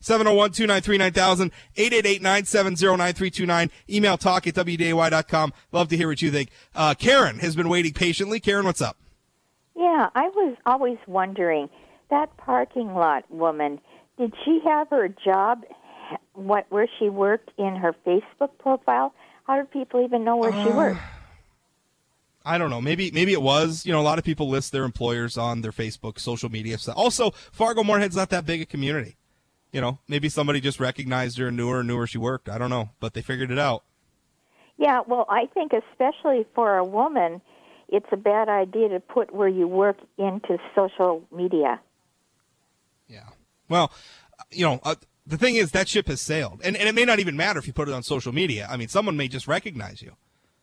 701 0.00 0.52
293 0.52 0.98
9000, 0.98 1.52
888 1.76 2.22
970 2.22 2.86
9329. 2.86 3.70
Email 3.88 4.16
talk 4.16 4.46
at 4.46 4.54
WDAY.com. 4.54 5.52
Love 5.72 5.88
to 5.88 5.96
hear 5.96 6.08
what 6.08 6.22
you 6.22 6.30
think. 6.30 6.50
Uh, 6.74 6.94
Karen 6.94 7.38
has 7.40 7.54
been 7.54 7.68
waiting 7.68 7.92
patiently. 7.92 8.40
Karen, 8.40 8.64
what's 8.64 8.80
up? 8.80 8.96
Yeah, 9.76 10.08
I 10.14 10.28
was 10.28 10.56
always 10.66 10.98
wondering 11.06 11.68
that 12.10 12.36
parking 12.36 12.94
lot 12.94 13.30
woman, 13.30 13.80
did 14.18 14.34
she 14.44 14.60
have 14.64 14.88
her 14.90 15.08
job 15.08 15.64
what 16.34 16.66
where 16.70 16.88
she 16.98 17.08
worked 17.08 17.50
in 17.56 17.76
her 17.76 17.94
Facebook 18.06 18.50
profile? 18.58 19.14
How 19.46 19.60
do 19.60 19.66
people 19.66 20.04
even 20.04 20.24
know 20.24 20.36
where 20.36 20.52
uh, 20.52 20.64
she 20.64 20.70
worked? 20.70 21.00
I 22.44 22.58
don't 22.58 22.70
know. 22.70 22.80
Maybe 22.80 23.10
maybe 23.10 23.32
it 23.32 23.42
was. 23.42 23.84
You 23.84 23.92
know, 23.92 24.00
a 24.00 24.02
lot 24.02 24.18
of 24.18 24.24
people 24.24 24.48
list 24.48 24.72
their 24.72 24.84
employers 24.84 25.36
on 25.36 25.60
their 25.60 25.72
Facebook, 25.72 26.18
social 26.18 26.50
media 26.50 26.78
stuff. 26.78 26.96
Also, 26.96 27.30
Fargo 27.30 27.84
Moorhead's 27.84 28.16
not 28.16 28.30
that 28.30 28.46
big 28.46 28.62
a 28.62 28.66
community 28.66 29.16
you 29.72 29.80
know, 29.80 29.98
maybe 30.08 30.28
somebody 30.28 30.60
just 30.60 30.80
recognized 30.80 31.38
her 31.38 31.48
and 31.48 31.56
knew 31.56 31.68
her 31.68 31.80
and 31.80 31.88
knew 31.88 31.96
where 31.96 32.06
she 32.06 32.18
worked. 32.18 32.48
I 32.48 32.58
don't 32.58 32.70
know, 32.70 32.90
but 32.98 33.14
they 33.14 33.22
figured 33.22 33.50
it 33.50 33.58
out. 33.58 33.84
Yeah, 34.76 35.02
well, 35.06 35.26
I 35.28 35.46
think 35.46 35.72
especially 35.72 36.46
for 36.54 36.78
a 36.78 36.84
woman, 36.84 37.42
it's 37.88 38.06
a 38.12 38.16
bad 38.16 38.48
idea 38.48 38.88
to 38.88 39.00
put 39.00 39.34
where 39.34 39.48
you 39.48 39.68
work 39.68 39.98
into 40.16 40.58
social 40.74 41.22
media. 41.34 41.80
Yeah. 43.06 43.28
Well, 43.68 43.92
you 44.50 44.64
know, 44.64 44.80
uh, 44.82 44.94
the 45.26 45.36
thing 45.36 45.56
is 45.56 45.72
that 45.72 45.88
ship 45.88 46.08
has 46.08 46.20
sailed, 46.20 46.60
and 46.64 46.76
and 46.76 46.88
it 46.88 46.94
may 46.94 47.04
not 47.04 47.18
even 47.18 47.36
matter 47.36 47.58
if 47.58 47.66
you 47.66 47.72
put 47.72 47.88
it 47.88 47.94
on 47.94 48.02
social 48.02 48.32
media. 48.32 48.66
I 48.70 48.76
mean, 48.76 48.88
someone 48.88 49.16
may 49.16 49.28
just 49.28 49.46
recognize 49.46 50.00
you. 50.00 50.12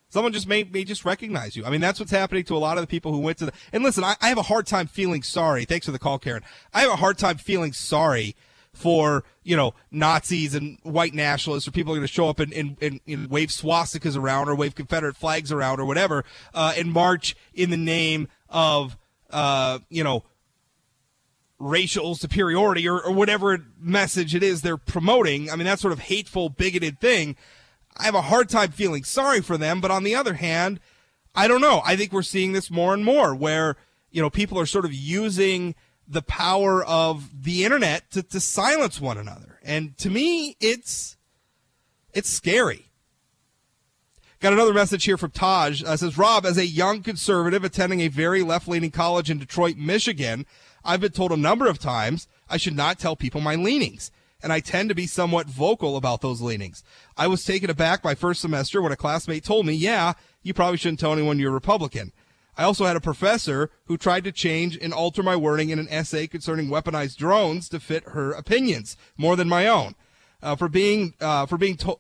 Someone 0.09 0.31
just 0.31 0.47
may, 0.47 0.63
may 0.63 0.85
just 0.85 1.03
recognize 1.03 1.57
you. 1.57 1.65
I 1.65 1.69
mean, 1.69 1.81
that's 1.81 1.99
what's 1.99 2.13
happening 2.13 2.45
to 2.45 2.55
a 2.55 2.59
lot 2.59 2.77
of 2.77 2.81
the 2.83 2.87
people 2.87 3.11
who 3.11 3.19
went 3.19 3.37
to 3.39 3.47
the. 3.47 3.53
And 3.73 3.83
listen, 3.83 4.05
I, 4.05 4.15
I 4.21 4.29
have 4.29 4.37
a 4.37 4.43
hard 4.43 4.65
time 4.65 4.87
feeling 4.87 5.21
sorry. 5.21 5.65
Thanks 5.65 5.85
for 5.85 5.91
the 5.91 5.99
call, 5.99 6.17
Karen. 6.17 6.43
I 6.73 6.81
have 6.81 6.91
a 6.91 6.95
hard 6.95 7.17
time 7.17 7.37
feeling 7.37 7.73
sorry 7.73 8.35
for 8.77 9.23
you 9.43 9.57
know 9.57 9.73
Nazis 9.91 10.53
and 10.53 10.77
white 10.83 11.13
nationalists, 11.13 11.67
or 11.67 11.71
people 11.71 11.93
are 11.93 11.97
going 11.97 12.07
to 12.07 12.13
show 12.13 12.29
up 12.29 12.39
and, 12.39 12.53
and, 12.53 12.77
and, 12.81 12.99
and, 13.07 13.29
wave 13.29 13.49
swastikas 13.49 14.15
around 14.15 14.47
or 14.47 14.55
wave 14.55 14.75
Confederate 14.75 15.17
flags 15.17 15.51
around 15.51 15.79
or 15.79 15.85
whatever, 15.85 16.23
uh, 16.53 16.73
and 16.77 16.91
march 16.91 17.35
in 17.53 17.71
the 17.71 17.77
name 17.77 18.27
of 18.49 18.97
uh, 19.31 19.79
you 19.89 20.03
know 20.03 20.23
racial 21.59 22.13
superiority 22.13 22.87
or, 22.87 23.01
or 23.01 23.11
whatever 23.11 23.65
message 23.79 24.35
it 24.35 24.43
is 24.43 24.61
they're 24.61 24.77
promoting. 24.77 25.49
I 25.49 25.55
mean, 25.55 25.65
that 25.65 25.79
sort 25.79 25.91
of 25.91 25.99
hateful, 25.99 26.49
bigoted 26.49 26.99
thing. 26.99 27.35
I 27.97 28.03
have 28.03 28.15
a 28.15 28.21
hard 28.21 28.47
time 28.47 28.71
feeling 28.71 29.03
sorry 29.03 29.41
for 29.41 29.57
them, 29.57 29.81
but 29.81 29.89
on 29.89 30.03
the 30.03 30.13
other 30.13 30.35
hand, 30.35 30.79
I 31.33 31.47
don't 31.47 31.61
know. 31.61 31.81
I 31.83 31.95
think 31.95 32.11
we're 32.11 32.21
seeing 32.21 32.51
this 32.51 32.69
more 32.69 32.93
and 32.93 33.03
more 33.03 33.33
where 33.33 33.75
you 34.11 34.21
know 34.21 34.29
people 34.29 34.59
are 34.59 34.67
sort 34.67 34.85
of 34.85 34.93
using 34.93 35.73
the 36.07 36.21
power 36.21 36.83
of 36.85 37.43
the 37.43 37.65
internet 37.65 38.09
to, 38.11 38.23
to 38.23 38.39
silence 38.39 39.01
one 39.01 39.17
another. 39.17 39.59
And 39.63 39.97
to 39.97 40.09
me, 40.09 40.55
it's 40.59 41.17
it's 42.13 42.29
scary. 42.29 42.85
Got 44.39 44.53
another 44.53 44.73
message 44.73 45.03
here 45.03 45.17
from 45.17 45.31
Taj. 45.31 45.83
Uh, 45.83 45.97
says 45.97 46.17
Rob, 46.17 46.45
as 46.45 46.57
a 46.57 46.65
young 46.65 47.01
conservative 47.01 47.63
attending 47.63 48.01
a 48.01 48.07
very 48.07 48.43
left-leaning 48.43 48.91
college 48.91 49.31
in 49.31 49.39
Detroit, 49.39 49.77
Michigan, 49.77 50.45
I've 50.85 51.01
been 51.01 51.11
told 51.11 51.31
a 51.31 51.37
number 51.37 51.67
of 51.67 51.79
times 51.79 52.27
I 52.47 52.57
should 52.57 52.75
not 52.75 52.99
tell 52.99 53.15
people 53.15 53.41
my 53.41 53.55
leanings, 53.55 54.11
and 54.41 54.53
I 54.53 54.59
tend 54.59 54.89
to 54.89 54.95
be 54.95 55.07
somewhat 55.07 55.47
vocal 55.47 55.97
about 55.97 56.21
those 56.21 56.39
leanings. 56.39 56.83
I 57.17 57.27
was 57.27 57.43
taken 57.43 57.69
aback 57.69 58.03
my 58.03 58.13
first 58.13 58.39
semester 58.39 58.81
when 58.81 58.91
a 58.91 58.95
classmate 58.95 59.43
told 59.43 59.65
me, 59.65 59.73
"Yeah, 59.73 60.13
you 60.43 60.53
probably 60.53 60.77
shouldn't 60.77 60.99
tell 60.99 61.13
anyone 61.13 61.39
you're 61.39 61.51
Republican." 61.51 62.13
I 62.57 62.63
also 62.63 62.85
had 62.85 62.95
a 62.95 63.01
professor 63.01 63.69
who 63.85 63.97
tried 63.97 64.23
to 64.23 64.31
change 64.31 64.77
and 64.81 64.91
alter 64.91 65.21
my 65.21 65.35
wording 65.35 65.69
in 65.69 65.77
an 65.77 65.87
essay 65.89 66.25
concerning 66.25 66.67
weaponized 66.67 67.17
drones 67.17 67.69
to 67.69 67.79
fit 67.79 68.09
her 68.09 68.31
opinions 68.31 68.97
more 69.15 69.35
than 69.35 69.47
my 69.47 69.67
own. 69.67 69.95
Uh, 70.41 70.55
for 70.55 70.67
being 70.67 71.13
uh, 71.19 71.45
for 71.45 71.57
being 71.57 71.77
told 71.77 71.99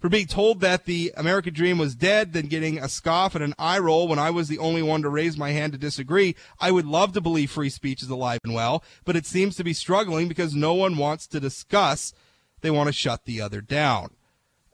for 0.00 0.08
being 0.08 0.26
told 0.26 0.60
that 0.60 0.86
the 0.86 1.12
American 1.16 1.52
dream 1.52 1.76
was 1.76 1.94
dead, 1.94 2.32
then 2.32 2.46
getting 2.46 2.78
a 2.78 2.88
scoff 2.88 3.34
and 3.34 3.44
an 3.44 3.54
eye 3.58 3.78
roll 3.78 4.08
when 4.08 4.18
I 4.18 4.30
was 4.30 4.48
the 4.48 4.58
only 4.58 4.82
one 4.82 5.02
to 5.02 5.10
raise 5.10 5.36
my 5.36 5.50
hand 5.50 5.72
to 5.72 5.78
disagree. 5.78 6.34
I 6.58 6.70
would 6.70 6.86
love 6.86 7.12
to 7.12 7.20
believe 7.20 7.50
free 7.50 7.68
speech 7.68 8.02
is 8.02 8.08
alive 8.08 8.40
and 8.42 8.54
well, 8.54 8.82
but 9.04 9.14
it 9.14 9.26
seems 9.26 9.56
to 9.56 9.64
be 9.64 9.74
struggling 9.74 10.26
because 10.26 10.54
no 10.54 10.72
one 10.72 10.96
wants 10.96 11.26
to 11.28 11.40
discuss. 11.40 12.14
They 12.62 12.70
want 12.70 12.86
to 12.86 12.94
shut 12.94 13.24
the 13.24 13.42
other 13.42 13.60
down. 13.60 14.10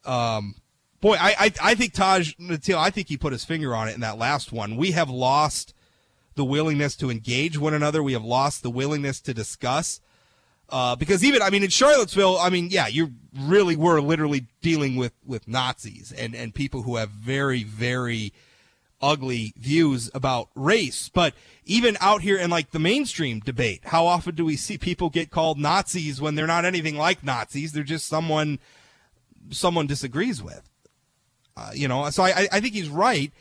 Um, 0.05 0.55
boy, 1.01 1.17
I, 1.19 1.35
I, 1.39 1.53
I 1.63 1.75
think 1.75 1.93
Taj 1.93 2.35
Natil, 2.35 2.77
I 2.77 2.91
think 2.91 3.09
he 3.09 3.17
put 3.17 3.33
his 3.33 3.45
finger 3.45 3.75
on 3.75 3.89
it 3.89 3.95
in 3.95 4.01
that 4.01 4.19
last 4.19 4.53
one. 4.53 4.77
We 4.77 4.93
have 4.93 5.11
lost 5.11 5.75
the 6.35 6.45
willingness 6.45 6.97
to 6.97 7.11
engage 7.11 7.59
one 7.59 7.75
another. 7.75 8.03
We 8.03 8.13
have 8.13 8.25
lost 8.25 8.63
the 8.63 8.71
willingness 8.71 9.21
to 9.23 9.35
discuss. 9.35 10.01
Uh, 10.69 10.97
because 10.97 11.23
even, 11.25 11.43
I 11.43 11.51
mean, 11.51 11.63
in 11.63 11.71
Charlottesville, 11.71 12.39
I 12.39 12.51
mean, 12.51 12.69
yeah, 12.71 12.89
you 12.89 13.13
really 13.39 13.77
were 13.77 14.01
literally 14.01 14.47
dealing 14.63 14.97
with, 14.97 15.13
with 15.25 15.47
Nazis 15.47 16.13
and, 16.13 16.35
and 16.35 16.55
people 16.55 16.83
who 16.83 16.97
have 16.97 17.11
very, 17.11 17.63
very 17.63 18.33
ugly 19.01 19.53
views 19.57 20.11
about 20.13 20.49
race. 20.55 21.09
But 21.09 21.35
even 21.65 21.97
out 22.01 22.23
here 22.23 22.37
in 22.37 22.51
like 22.51 22.73
the 22.73 22.79
mainstream 22.79 23.41
debate, 23.41 23.83
how 23.85 24.07
often 24.07 24.35
do 24.35 24.45
we 24.45 24.57
see 24.57 24.77
people 24.77 25.09
get 25.09 25.31
called 25.31 25.59
Nazis 25.59 26.21
when 26.21 26.35
they're 26.35 26.47
not 26.47 26.65
anything 26.65 26.97
like 26.97 27.23
Nazis? 27.23 27.73
They're 27.73 27.85
just 27.85 28.07
someone, 28.07 28.59
someone 29.51 29.87
disagrees 29.87 30.43
with. 30.43 30.69
Uh, 31.57 31.71
you 31.75 31.89
know, 31.89 32.11
so 32.11 32.23
I, 32.23 32.49
I 32.53 32.61
think 32.61 32.75
he's 32.75 32.89
right. 32.89 33.33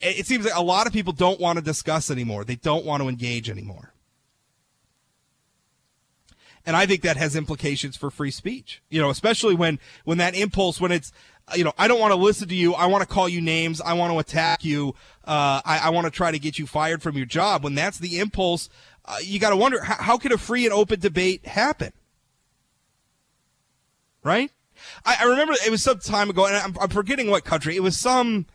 It 0.00 0.26
seems 0.26 0.46
like 0.46 0.56
a 0.56 0.62
lot 0.62 0.86
of 0.86 0.94
people 0.94 1.12
don't 1.12 1.38
want 1.38 1.58
to 1.58 1.64
discuss 1.64 2.10
anymore. 2.10 2.44
They 2.44 2.56
don't 2.56 2.86
want 2.86 3.02
to 3.02 3.08
engage 3.08 3.50
anymore. 3.50 3.92
And 6.64 6.76
I 6.76 6.86
think 6.86 7.02
that 7.02 7.18
has 7.18 7.36
implications 7.36 7.96
for 7.96 8.10
free 8.10 8.30
speech. 8.30 8.82
You 8.88 9.00
know, 9.00 9.10
especially 9.10 9.54
when 9.54 9.78
when 10.04 10.18
that 10.18 10.34
impulse, 10.34 10.80
when 10.80 10.92
it's, 10.92 11.12
you 11.54 11.64
know, 11.64 11.72
I 11.76 11.88
don't 11.88 12.00
want 12.00 12.12
to 12.12 12.16
listen 12.18 12.48
to 12.48 12.54
you. 12.54 12.74
I 12.74 12.86
want 12.86 13.02
to 13.02 13.08
call 13.08 13.28
you 13.28 13.40
names. 13.40 13.80
I 13.80 13.92
want 13.94 14.12
to 14.12 14.18
attack 14.18 14.64
you. 14.64 14.94
Uh, 15.24 15.60
I, 15.64 15.80
I 15.84 15.90
want 15.90 16.06
to 16.06 16.10
try 16.10 16.30
to 16.30 16.38
get 16.38 16.58
you 16.58 16.66
fired 16.66 17.02
from 17.02 17.16
your 17.16 17.26
job. 17.26 17.64
When 17.64 17.74
that's 17.74 17.98
the 17.98 18.20
impulse, 18.20 18.70
uh, 19.04 19.16
you 19.22 19.38
got 19.38 19.50
to 19.50 19.56
wonder 19.56 19.82
how, 19.82 19.96
how 19.96 20.18
could 20.18 20.32
a 20.32 20.38
free 20.38 20.64
and 20.64 20.72
open 20.72 21.00
debate 21.00 21.44
happen? 21.46 21.92
Right? 24.22 24.50
I, 25.04 25.16
I 25.20 25.24
remember 25.24 25.54
it 25.64 25.70
was 25.70 25.82
some 25.82 25.98
time 25.98 26.30
ago, 26.30 26.46
and 26.46 26.56
I'm, 26.56 26.76
I'm 26.80 26.88
forgetting 26.88 27.30
what 27.30 27.44
country. 27.44 27.76
It 27.76 27.82
was 27.82 27.98
some 27.98 28.46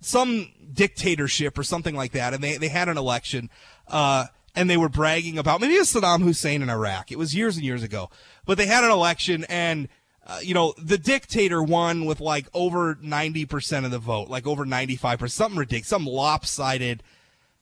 some 0.00 0.48
dictatorship 0.72 1.58
or 1.58 1.62
something 1.62 1.94
like 1.94 2.12
that, 2.12 2.34
and 2.34 2.42
they 2.42 2.56
they 2.56 2.68
had 2.68 2.88
an 2.88 2.98
election. 2.98 3.50
Uh, 3.88 4.26
and 4.56 4.70
they 4.70 4.76
were 4.76 4.88
bragging 4.88 5.36
about 5.36 5.60
maybe 5.60 5.74
it 5.74 5.80
was 5.80 5.92
Saddam 5.92 6.22
Hussein 6.22 6.62
in 6.62 6.70
Iraq. 6.70 7.10
It 7.10 7.18
was 7.18 7.34
years 7.34 7.56
and 7.56 7.64
years 7.64 7.82
ago, 7.82 8.08
but 8.46 8.56
they 8.58 8.66
had 8.66 8.84
an 8.84 8.90
election 8.90 9.44
and. 9.48 9.88
Uh, 10.26 10.38
you 10.42 10.54
know, 10.54 10.72
the 10.78 10.96
dictator 10.96 11.62
won 11.62 12.06
with 12.06 12.18
like 12.18 12.46
over 12.54 12.94
90% 12.94 13.84
of 13.84 13.90
the 13.90 13.98
vote, 13.98 14.30
like 14.30 14.46
over 14.46 14.64
95%, 14.64 15.30
something 15.30 15.58
ridiculous, 15.58 15.86
some 15.86 16.06
lopsided 16.06 17.02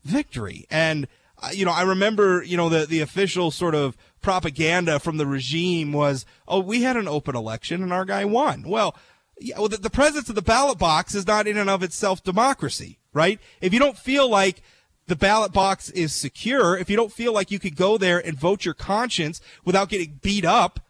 victory. 0.04 0.66
And, 0.70 1.08
uh, 1.42 1.48
you 1.52 1.64
know, 1.64 1.72
I 1.72 1.82
remember, 1.82 2.40
you 2.42 2.56
know, 2.56 2.68
the, 2.68 2.86
the 2.86 3.00
official 3.00 3.50
sort 3.50 3.74
of 3.74 3.96
propaganda 4.22 4.98
from 4.98 5.16
the 5.16 5.26
regime 5.26 5.92
was, 5.92 6.24
oh, 6.48 6.60
we 6.60 6.82
had 6.82 6.96
an 6.96 7.08
open 7.08 7.36
election 7.36 7.82
and 7.82 7.92
our 7.92 8.04
guy 8.04 8.24
won. 8.24 8.62
Well, 8.62 8.96
yeah, 9.38 9.58
well, 9.58 9.68
the, 9.68 9.76
the 9.76 9.90
presence 9.90 10.28
of 10.28 10.34
the 10.34 10.42
ballot 10.42 10.78
box 10.78 11.14
is 11.14 11.26
not 11.26 11.46
in 11.46 11.56
and 11.56 11.68
of 11.68 11.82
itself 11.82 12.22
democracy, 12.22 12.98
right? 13.12 13.40
If 13.60 13.72
you 13.72 13.78
don't 13.78 13.98
feel 13.98 14.28
like 14.28 14.62
the 15.08 15.16
ballot 15.16 15.52
box 15.52 15.90
is 15.90 16.12
secure, 16.12 16.76
if 16.78 16.88
you 16.88 16.96
don't 16.96 17.12
feel 17.12 17.32
like 17.32 17.50
you 17.50 17.58
could 17.58 17.76
go 17.76 17.98
there 17.98 18.24
and 18.24 18.38
vote 18.38 18.64
your 18.64 18.74
conscience 18.74 19.40
without 19.64 19.88
getting 19.88 20.20
beat 20.22 20.44
up, 20.44 20.80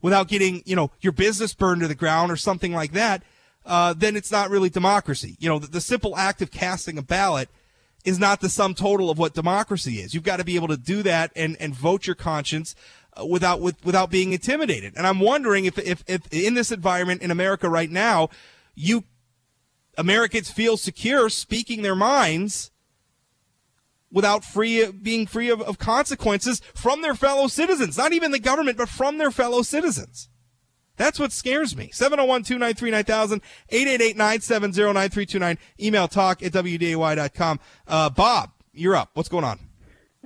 without 0.00 0.28
getting, 0.28 0.62
you 0.64 0.74
know, 0.74 0.90
your 1.00 1.12
business 1.12 1.54
burned 1.54 1.82
to 1.82 1.88
the 1.88 1.94
ground 1.94 2.32
or 2.32 2.36
something 2.36 2.72
like 2.72 2.92
that, 2.92 3.22
uh, 3.66 3.92
then 3.92 4.16
it's 4.16 4.32
not 4.32 4.48
really 4.50 4.70
democracy. 4.70 5.36
You 5.38 5.48
know, 5.48 5.58
the, 5.58 5.66
the 5.66 5.80
simple 5.80 6.16
act 6.16 6.40
of 6.40 6.50
casting 6.50 6.96
a 6.96 7.02
ballot 7.02 7.50
is 8.04 8.18
not 8.18 8.40
the 8.40 8.48
sum 8.48 8.74
total 8.74 9.10
of 9.10 9.18
what 9.18 9.34
democracy 9.34 10.00
is. 10.00 10.14
You've 10.14 10.22
got 10.22 10.38
to 10.38 10.44
be 10.44 10.56
able 10.56 10.68
to 10.68 10.76
do 10.76 11.02
that 11.02 11.32
and, 11.34 11.56
and 11.60 11.74
vote 11.74 12.06
your 12.06 12.16
conscience 12.16 12.74
uh, 13.18 13.26
without 13.26 13.60
with, 13.60 13.84
without 13.84 14.10
being 14.10 14.32
intimidated. 14.32 14.94
And 14.96 15.06
I'm 15.06 15.20
wondering 15.20 15.64
if, 15.64 15.78
if 15.78 16.04
if 16.06 16.22
in 16.32 16.54
this 16.54 16.70
environment 16.70 17.22
in 17.22 17.30
America 17.30 17.68
right 17.68 17.90
now, 17.90 18.30
you 18.74 19.04
Americans 19.96 20.50
feel 20.50 20.76
secure 20.76 21.28
speaking 21.28 21.82
their 21.82 21.96
minds 21.96 22.70
without 24.10 24.44
free 24.44 24.90
being 24.90 25.26
free 25.26 25.50
of, 25.50 25.60
of 25.62 25.78
consequences 25.78 26.62
from 26.74 27.02
their 27.02 27.14
fellow 27.14 27.48
citizens. 27.48 27.98
Not 27.98 28.12
even 28.12 28.30
the 28.30 28.38
government, 28.38 28.78
but 28.78 28.88
from 28.88 29.18
their 29.18 29.30
fellow 29.30 29.62
citizens. 29.62 30.28
That's 30.98 31.18
what 31.18 31.32
scares 31.32 31.74
me. 31.74 31.90
701 31.92 32.42
293 32.42 32.90
9000, 32.90 33.40
888 33.70 34.16
970 34.16 34.82
9329. 34.82 35.58
Email 35.80 36.08
talk 36.08 36.42
at 36.42 36.52
WDAY.com. 36.52 37.60
Uh, 37.86 38.10
Bob, 38.10 38.50
you're 38.74 38.96
up. 38.96 39.10
What's 39.14 39.30
going 39.30 39.44
on? 39.44 39.58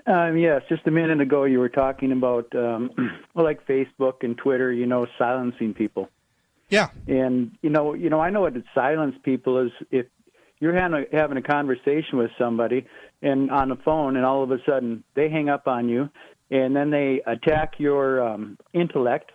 Um, 0.04 0.36
yes, 0.36 0.62
just 0.68 0.84
a 0.86 0.90
minute 0.90 1.20
ago 1.20 1.44
you 1.44 1.60
were 1.60 1.68
talking 1.68 2.10
about, 2.10 2.52
um, 2.56 2.90
like 3.36 3.64
Facebook 3.66 4.22
and 4.22 4.36
Twitter, 4.36 4.72
you 4.72 4.86
know, 4.86 5.06
silencing 5.16 5.74
people. 5.74 6.08
Yeah. 6.68 6.88
And 7.06 7.56
you 7.60 7.70
know, 7.70 7.92
you 7.94 8.08
know, 8.08 8.18
I 8.18 8.30
know 8.30 8.40
what 8.40 8.54
to 8.54 8.64
silence 8.74 9.14
people 9.22 9.58
is 9.58 9.70
if 9.90 10.06
you're 10.58 10.74
having 10.74 11.04
a, 11.12 11.16
having 11.16 11.36
a 11.36 11.42
conversation 11.42 12.16
with 12.16 12.30
somebody 12.38 12.86
and 13.20 13.50
on 13.50 13.68
the 13.68 13.76
phone, 13.76 14.16
and 14.16 14.24
all 14.24 14.42
of 14.42 14.50
a 14.50 14.58
sudden 14.66 15.04
they 15.14 15.28
hang 15.28 15.50
up 15.50 15.68
on 15.68 15.88
you, 15.88 16.08
and 16.50 16.74
then 16.74 16.90
they 16.90 17.20
attack 17.26 17.74
your 17.78 18.26
um, 18.26 18.58
intellect 18.72 19.32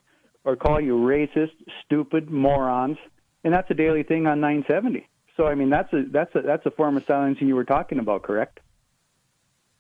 or 0.47 0.55
call 0.55 0.79
you 0.79 0.95
racist, 0.95 1.51
stupid, 1.85 2.29
morons, 2.31 2.97
and 3.43 3.53
that's 3.53 3.69
a 3.69 3.73
daily 3.73 4.01
thing 4.03 4.25
on 4.27 4.39
970. 4.39 5.05
So 5.35 5.45
I 5.45 5.53
mean, 5.55 5.69
that's 5.69 5.91
a 5.93 6.03
that's 6.09 6.33
a 6.35 6.41
that's 6.41 6.65
a 6.65 6.71
form 6.71 6.95
of 6.97 7.03
silencing 7.05 7.47
you 7.47 7.55
were 7.55 7.65
talking 7.65 7.99
about, 7.99 8.23
correct? 8.23 8.59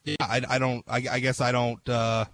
Yeah, 0.03 0.15
I, 0.19 0.41
I 0.47 0.59
don't. 0.59 0.83
I, 0.87 0.97
I 1.09 1.19
guess 1.19 1.41
I 1.41 1.51
don't. 1.51 1.87
Uh, 1.89 2.25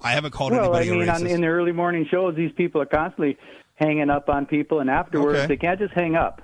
I 0.00 0.12
haven't 0.12 0.32
called 0.32 0.52
well, 0.52 0.74
anybody 0.74 0.90
I 0.90 1.18
mean, 1.18 1.26
on, 1.26 1.26
in 1.26 1.40
the 1.42 1.46
early 1.46 1.70
morning 1.72 2.06
shows, 2.10 2.34
these 2.34 2.50
people 2.52 2.80
are 2.80 2.86
constantly 2.86 3.36
hanging 3.74 4.10
up 4.10 4.28
on 4.28 4.46
people, 4.46 4.80
and 4.80 4.90
afterwards 4.90 5.38
Okay. 5.38 5.46
they 5.46 5.56
can't 5.56 5.78
just 5.78 5.94
hang 5.94 6.16
up. 6.16 6.42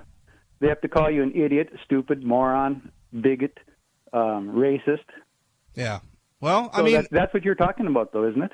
They 0.59 0.67
have 0.67 0.81
to 0.81 0.87
call 0.87 1.09
you 1.11 1.23
an 1.23 1.33
idiot, 1.35 1.69
stupid, 1.83 2.23
moron, 2.23 2.91
bigot, 3.19 3.57
um, 4.13 4.51
racist. 4.53 5.05
yeah. 5.75 5.99
Well, 6.41 6.69
I 6.73 6.77
So 6.77 6.83
mean, 6.83 6.93
that, 6.93 7.07
that's 7.11 7.33
what 7.33 7.43
you're 7.43 7.55
talking 7.55 7.87
about, 7.87 8.13
though, 8.13 8.27
isn't 8.29 8.41
it? 8.41 8.51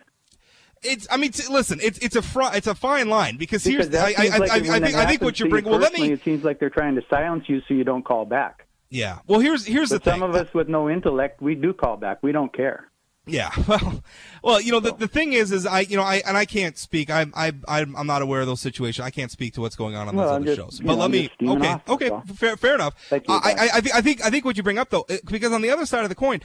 It's. 0.85 1.07
I 1.11 1.17
mean, 1.17 1.31
t- 1.31 1.43
listen. 1.51 1.79
It's 1.81 1.97
it's 1.99 2.15
a 2.15 2.21
fr- 2.21 2.53
it's 2.53 2.67
a 2.67 2.75
fine 2.75 3.09
line 3.09 3.37
because, 3.37 3.63
Because 3.63 3.87
here's. 3.89 3.95
I, 3.95 4.13
I, 4.17 4.29
I, 4.33 4.37
like 4.37 4.51
I, 4.51 4.55
I 4.55 4.79
think 4.79 4.95
I 4.95 5.05
think 5.05 5.21
what 5.21 5.39
you're 5.39 5.49
bringing. 5.49 5.69
Well, 5.71 5.79
let 5.79 5.93
me. 5.93 6.11
It 6.11 6.23
seems 6.23 6.43
like 6.43 6.59
they're 6.59 6.69
trying 6.69 6.95
to 6.95 7.03
silence 7.09 7.45
you 7.47 7.61
so 7.67 7.73
you 7.73 7.83
don't 7.83 8.03
call 8.05 8.25
back. 8.25 8.67
Yeah. 8.89 9.19
Well, 9.27 9.39
here's 9.39 9.65
here's 9.65 9.89
But 9.89 10.03
the 10.03 10.11
some 10.11 10.19
thing. 10.21 10.29
of 10.29 10.35
us 10.35 10.53
with 10.53 10.69
no 10.69 10.89
intellect, 10.89 11.41
we 11.41 11.55
do 11.55 11.73
call 11.73 11.97
back. 11.97 12.21
We 12.23 12.31
don't 12.31 12.53
care. 12.55 12.89
Yeah. 13.27 13.49
Well, 13.67 14.03
well, 14.43 14.61
you 14.61 14.71
know, 14.71 14.79
the, 14.79 14.93
the 14.93 15.07
thing 15.07 15.33
is, 15.33 15.51
is 15.51 15.65
I, 15.65 15.79
you 15.79 15.97
know, 15.97 16.03
I, 16.03 16.21
and 16.27 16.37
I 16.37 16.45
can't 16.45 16.77
speak. 16.77 17.09
I, 17.09 17.25
I, 17.33 17.51
I'm 17.67 17.95
I'm 17.95 18.05
not 18.05 18.21
aware 18.21 18.41
of 18.41 18.45
those 18.47 18.61
situations. 18.61 19.03
I 19.03 19.09
can't 19.09 19.31
speak 19.31 19.55
to 19.55 19.61
what's 19.61 19.75
going 19.75 19.95
on 19.95 20.07
on 20.07 20.15
Well, 20.15 20.27
those 20.27 20.35
I'm 20.35 20.41
other 20.43 20.55
just- 20.55 20.57
shows. 20.77 20.79
But 20.79 20.93
know, 20.93 21.01
let 21.01 21.09
me, 21.09 21.31
okay, 21.41 21.67
off, 21.67 21.89
okay, 21.89 22.09
all. 22.09 22.21
fair, 22.35 22.55
fair 22.55 22.75
enough. 22.75 22.93
Thank 23.09 23.27
you, 23.27 23.33
I. 23.33 23.39
I, 23.57 23.69
I 23.77 23.81
think, 23.81 23.95
I 23.95 24.01
think, 24.01 24.25
I 24.25 24.29
think 24.29 24.45
what 24.45 24.55
you 24.57 24.61
bring 24.61 24.77
up 24.77 24.91
though, 24.91 25.07
because 25.25 25.51
on 25.51 25.63
the 25.63 25.71
other 25.71 25.87
side 25.87 26.03
of 26.03 26.09
the 26.09 26.15
coin, 26.15 26.41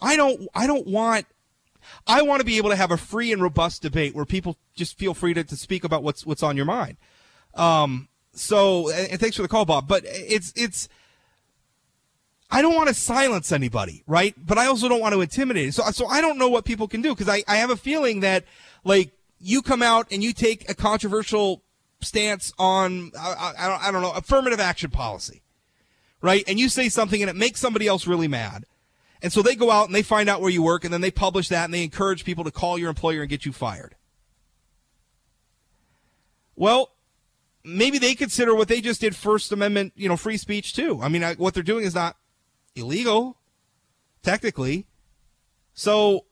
I 0.00 0.16
don't, 0.16 0.48
I 0.54 0.66
don't 0.66 0.86
want, 0.86 1.26
I 2.06 2.22
want 2.22 2.40
to 2.40 2.46
be 2.46 2.56
able 2.56 2.70
to 2.70 2.76
have 2.76 2.90
a 2.90 2.96
free 2.96 3.32
and 3.32 3.42
robust 3.42 3.82
debate 3.82 4.14
where 4.14 4.24
people 4.24 4.56
just 4.74 4.98
feel 4.98 5.14
free 5.14 5.34
to, 5.34 5.44
to 5.44 5.56
speak 5.56 5.84
about 5.84 6.02
what's, 6.02 6.24
what's 6.26 6.42
on 6.42 6.56
your 6.56 6.66
mind. 6.66 6.96
Um, 7.54 8.08
so, 8.32 8.90
and, 8.90 9.20
thanks 9.20 9.36
for 9.36 9.42
the 9.42 9.48
call, 9.48 9.64
Bob. 9.64 9.88
But 9.88 10.04
it's, 10.06 10.52
it's. 10.56 10.88
I 12.50 12.60
don't 12.60 12.74
want 12.74 12.88
to 12.88 12.94
silence 12.94 13.50
anybody, 13.50 14.02
right? 14.06 14.34
But 14.36 14.58
I 14.58 14.66
also 14.66 14.88
don't 14.88 15.00
want 15.00 15.14
to 15.14 15.20
intimidate. 15.20 15.74
So, 15.74 15.82
so 15.90 16.06
I 16.06 16.20
don't 16.20 16.38
know 16.38 16.48
what 16.48 16.64
people 16.64 16.86
can 16.86 17.00
do 17.00 17.14
because 17.14 17.28
I, 17.28 17.42
I 17.48 17.56
have 17.56 17.70
a 17.70 17.76
feeling 17.76 18.20
that, 18.20 18.44
like, 18.84 19.12
you 19.38 19.62
come 19.62 19.82
out 19.82 20.06
and 20.10 20.22
you 20.22 20.32
take 20.32 20.68
a 20.70 20.74
controversial 20.74 21.62
stance 22.00 22.52
on, 22.58 23.12
I, 23.18 23.54
I, 23.58 23.88
I 23.88 23.92
don't 23.92 24.02
know, 24.02 24.12
affirmative 24.12 24.60
action 24.60 24.90
policy, 24.90 25.42
right? 26.20 26.44
And 26.46 26.58
you 26.58 26.68
say 26.68 26.88
something 26.88 27.22
and 27.22 27.30
it 27.30 27.36
makes 27.36 27.60
somebody 27.60 27.86
else 27.86 28.06
really 28.06 28.28
mad. 28.28 28.66
And 29.22 29.32
so 29.32 29.40
they 29.40 29.54
go 29.54 29.70
out 29.70 29.86
and 29.86 29.94
they 29.94 30.02
find 30.02 30.28
out 30.28 30.40
where 30.40 30.50
you 30.50 30.62
work 30.62 30.84
and 30.84 30.92
then 30.92 31.00
they 31.00 31.10
publish 31.10 31.48
that 31.48 31.64
and 31.64 31.72
they 31.72 31.84
encourage 31.84 32.24
people 32.24 32.42
to 32.44 32.50
call 32.50 32.76
your 32.76 32.88
employer 32.88 33.20
and 33.20 33.30
get 33.30 33.46
you 33.46 33.52
fired. 33.52 33.94
Well, 36.56 36.92
maybe 37.64 37.98
they 37.98 38.14
consider 38.14 38.54
what 38.54 38.66
they 38.66 38.80
just 38.80 39.00
did 39.00 39.14
First 39.14 39.52
Amendment, 39.52 39.92
you 39.94 40.08
know, 40.08 40.16
free 40.16 40.36
speech 40.36 40.74
too. 40.74 41.00
I 41.00 41.08
mean, 41.08 41.22
I, 41.22 41.34
what 41.34 41.54
they're 41.54 41.62
doing 41.62 41.84
is 41.84 41.94
not 41.94 42.16
illegal, 42.74 43.38
technically. 44.22 44.86
So, 45.72 46.26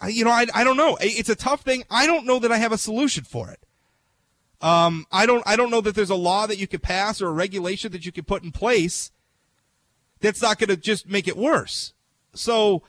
I, 0.00 0.08
you 0.08 0.24
know, 0.24 0.30
I, 0.30 0.46
I 0.54 0.64
don't 0.64 0.78
know. 0.78 0.96
It's 1.00 1.28
a 1.28 1.36
tough 1.36 1.60
thing. 1.60 1.84
I 1.90 2.06
don't 2.06 2.24
know 2.24 2.38
that 2.38 2.50
I 2.50 2.56
have 2.56 2.72
a 2.72 2.78
solution 2.78 3.24
for 3.24 3.50
it. 3.50 3.60
Um, 4.60 5.06
I 5.12 5.26
don't 5.26 5.42
I 5.46 5.56
don't 5.56 5.70
know 5.70 5.82
that 5.82 5.94
there's 5.94 6.10
a 6.10 6.14
law 6.14 6.46
that 6.46 6.56
you 6.56 6.66
could 6.66 6.82
pass 6.82 7.20
or 7.20 7.28
a 7.28 7.32
regulation 7.32 7.92
that 7.92 8.06
you 8.06 8.12
could 8.12 8.26
put 8.26 8.42
in 8.42 8.50
place 8.50 9.10
that's 10.24 10.42
not 10.42 10.58
going 10.58 10.68
to 10.68 10.76
just 10.76 11.08
make 11.08 11.28
it 11.28 11.36
worse. 11.36 11.92
So, 12.34 12.82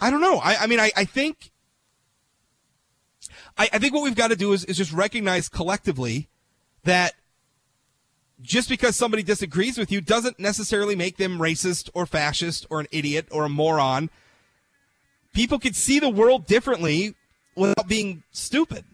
I 0.00 0.10
don't 0.10 0.20
know. 0.20 0.38
I, 0.38 0.56
I 0.56 0.66
mean, 0.66 0.80
I, 0.80 0.90
I 0.96 1.04
think 1.04 1.50
I, 3.58 3.68
I 3.72 3.78
think 3.78 3.92
what 3.92 4.02
we've 4.02 4.14
got 4.14 4.28
to 4.28 4.36
do 4.36 4.52
is, 4.52 4.64
is 4.64 4.76
just 4.76 4.92
recognize 4.92 5.48
collectively 5.48 6.28
that 6.84 7.14
just 8.40 8.68
because 8.68 8.96
somebody 8.96 9.22
disagrees 9.22 9.76
with 9.76 9.92
you 9.92 10.00
doesn't 10.00 10.40
necessarily 10.40 10.96
make 10.96 11.18
them 11.18 11.38
racist 11.38 11.90
or 11.92 12.06
fascist 12.06 12.66
or 12.70 12.80
an 12.80 12.86
idiot 12.90 13.28
or 13.30 13.44
a 13.44 13.48
moron. 13.48 14.08
People 15.34 15.58
can 15.58 15.74
see 15.74 15.98
the 15.98 16.08
world 16.08 16.46
differently 16.46 17.14
without 17.54 17.86
being 17.86 18.22
stupid. 18.30 18.84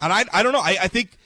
And 0.00 0.12
I, 0.12 0.24
I 0.32 0.42
don't 0.42 0.52
know. 0.52 0.60
I, 0.60 0.76
I 0.82 0.88
think 0.88 1.16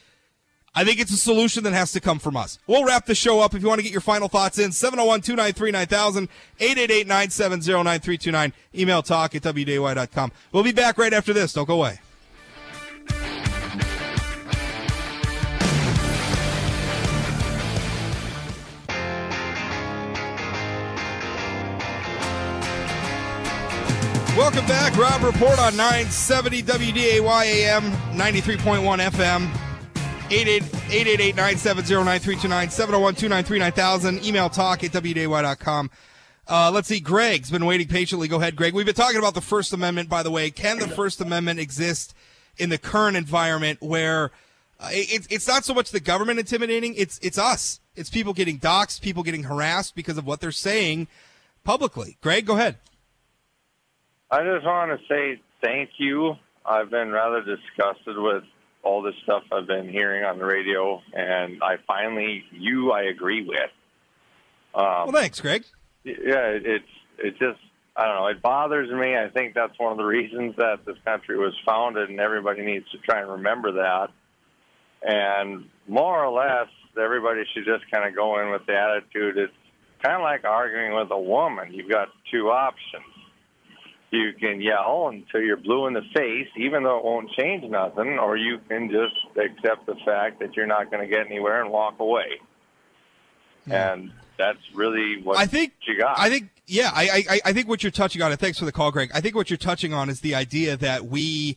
I 0.78 0.84
think 0.84 1.00
it's 1.00 1.10
a 1.10 1.16
solution 1.16 1.64
that 1.64 1.72
has 1.72 1.90
to 1.92 2.00
come 2.00 2.18
from 2.18 2.36
us. 2.36 2.58
We'll 2.66 2.84
wrap 2.84 3.06
the 3.06 3.14
show 3.14 3.40
up. 3.40 3.54
If 3.54 3.62
you 3.62 3.68
want 3.68 3.78
to 3.78 3.82
get 3.82 3.92
your 3.92 4.02
final 4.02 4.28
thoughts 4.28 4.58
in, 4.58 4.72
701 4.72 5.22
293 5.22 5.70
9000, 5.70 6.28
888 6.60 7.06
970 7.06 7.72
9329. 7.72 8.52
Email 8.74 9.02
talk 9.02 9.34
at 9.34 9.42
WDAY.com. 9.42 10.32
We'll 10.52 10.62
be 10.62 10.72
back 10.72 10.98
right 10.98 11.14
after 11.14 11.32
this. 11.32 11.54
Don't 11.54 11.66
go 11.66 11.76
away. 11.76 11.98
Welcome 24.36 24.66
back. 24.66 24.94
Rob 24.98 25.22
Report 25.22 25.58
on 25.58 25.74
970 25.74 26.62
WDAY 26.64 27.46
AM, 27.46 27.90
93.1 28.12 29.00
FM. 29.10 29.65
888-970-9329, 30.30 32.70
701-293-9000. 32.70 34.24
Email 34.24 34.48
talk 34.48 34.82
at 34.82 34.90
WDAY.com. 34.90 35.90
Uh, 36.48 36.70
let's 36.72 36.88
see. 36.88 37.00
Greg's 37.00 37.50
been 37.50 37.66
waiting 37.66 37.88
patiently. 37.88 38.28
Go 38.28 38.36
ahead, 38.36 38.56
Greg. 38.56 38.74
We've 38.74 38.86
been 38.86 38.94
talking 38.94 39.18
about 39.18 39.34
the 39.34 39.40
First 39.40 39.72
Amendment, 39.72 40.08
by 40.08 40.22
the 40.22 40.30
way. 40.30 40.50
Can 40.50 40.78
the 40.78 40.88
First 40.88 41.20
Amendment 41.20 41.60
exist 41.60 42.14
in 42.56 42.70
the 42.70 42.78
current 42.78 43.16
environment 43.16 43.80
where 43.80 44.30
uh, 44.80 44.88
it, 44.90 45.26
it's 45.30 45.48
not 45.48 45.64
so 45.64 45.74
much 45.74 45.90
the 45.90 46.00
government 46.00 46.38
intimidating, 46.38 46.94
it's, 46.94 47.18
it's 47.20 47.38
us. 47.38 47.80
It's 47.94 48.10
people 48.10 48.32
getting 48.32 48.58
doxxed, 48.58 49.00
people 49.00 49.22
getting 49.22 49.44
harassed 49.44 49.94
because 49.94 50.18
of 50.18 50.26
what 50.26 50.40
they're 50.40 50.52
saying 50.52 51.08
publicly. 51.64 52.18
Greg, 52.20 52.46
go 52.46 52.56
ahead. 52.56 52.76
I 54.30 54.42
just 54.42 54.66
want 54.66 54.90
to 54.90 54.98
say 55.08 55.40
thank 55.62 55.90
you. 55.98 56.34
I've 56.64 56.90
been 56.90 57.10
rather 57.10 57.42
disgusted 57.42 58.18
with 58.18 58.42
all 58.86 59.02
this 59.02 59.14
stuff 59.24 59.42
I've 59.52 59.66
been 59.66 59.88
hearing 59.88 60.24
on 60.24 60.38
the 60.38 60.44
radio, 60.44 61.02
and 61.12 61.60
I 61.62 61.76
finally, 61.88 62.44
you, 62.52 62.92
I 62.92 63.02
agree 63.02 63.42
with. 63.44 63.70
Um, 64.74 64.84
Well, 64.84 65.12
thanks, 65.12 65.40
Greg. 65.40 65.64
yeah, 66.04 66.48
it- 66.56 66.66
it's 66.66 66.88
it 67.18 67.38
just 67.38 67.58
I 67.98 68.04
don't 68.04 68.16
know. 68.16 68.26
It 68.26 68.42
bothers 68.42 68.90
me. 68.90 69.16
I 69.16 69.28
think 69.30 69.54
that's 69.54 69.78
one 69.78 69.90
of 69.90 69.96
the 69.96 70.04
reasons 70.04 70.54
that 70.56 70.84
this 70.84 70.98
country 71.04 71.38
was 71.38 71.54
founded, 71.64 72.10
and 72.10 72.20
everybody 72.20 72.62
needs 72.62 72.88
to 72.90 72.98
try 72.98 73.20
and 73.22 73.30
remember 73.30 73.72
that. 73.72 74.10
And 75.02 75.68
more 75.88 76.22
or 76.24 76.30
less, 76.30 76.68
everybody 77.00 77.42
should 77.54 77.64
just 77.64 77.90
kind 77.90 78.06
of 78.06 78.14
go 78.14 78.38
in 78.40 78.50
with 78.50 78.66
the 78.66 78.76
attitude. 78.76 79.38
It's 79.38 79.52
kind 80.02 80.14
of 80.16 80.22
like 80.22 80.44
arguing 80.44 80.94
with 80.94 81.10
a 81.10 81.18
woman. 81.18 81.72
You've 81.72 81.90
got 81.90 82.08
two 82.30 82.50
options. 82.50 83.04
You 84.10 84.32
can 84.38 84.60
yell 84.60 85.08
until 85.08 85.40
you're 85.40 85.56
blue 85.56 85.86
in 85.86 85.94
the 85.94 86.02
face, 86.14 86.48
even 86.56 86.84
though 86.84 86.98
it 86.98 87.04
won't 87.04 87.30
change 87.32 87.64
nothing, 87.68 88.18
or 88.18 88.36
you 88.36 88.60
can 88.68 88.88
just 88.88 89.16
accept 89.36 89.86
the 89.86 89.96
fact 90.04 90.38
that 90.40 90.56
you're 90.56 90.66
not 90.66 90.90
going 90.90 91.02
to 91.02 91.08
get 91.08 91.26
anywhere 91.26 91.60
and 91.60 91.70
walk 91.72 91.98
away. 91.98 92.40
And 93.68 94.12
that's 94.38 94.60
really 94.74 95.20
what 95.22 95.38
I 95.38 95.46
think 95.46 95.72
you 95.86 95.98
got. 95.98 96.18
I 96.18 96.30
think 96.30 96.50
yeah, 96.66 96.90
I, 96.94 97.24
I 97.28 97.40
I 97.46 97.52
think 97.52 97.68
what 97.68 97.82
you're 97.82 97.90
touching 97.90 98.22
on, 98.22 98.30
and 98.30 98.38
thanks 98.38 98.58
for 98.58 98.64
the 98.64 98.72
call, 98.72 98.92
Greg. 98.92 99.10
I 99.12 99.20
think 99.20 99.34
what 99.34 99.50
you're 99.50 99.56
touching 99.56 99.92
on 99.92 100.08
is 100.08 100.20
the 100.20 100.34
idea 100.34 100.76
that 100.76 101.06
we 101.06 101.56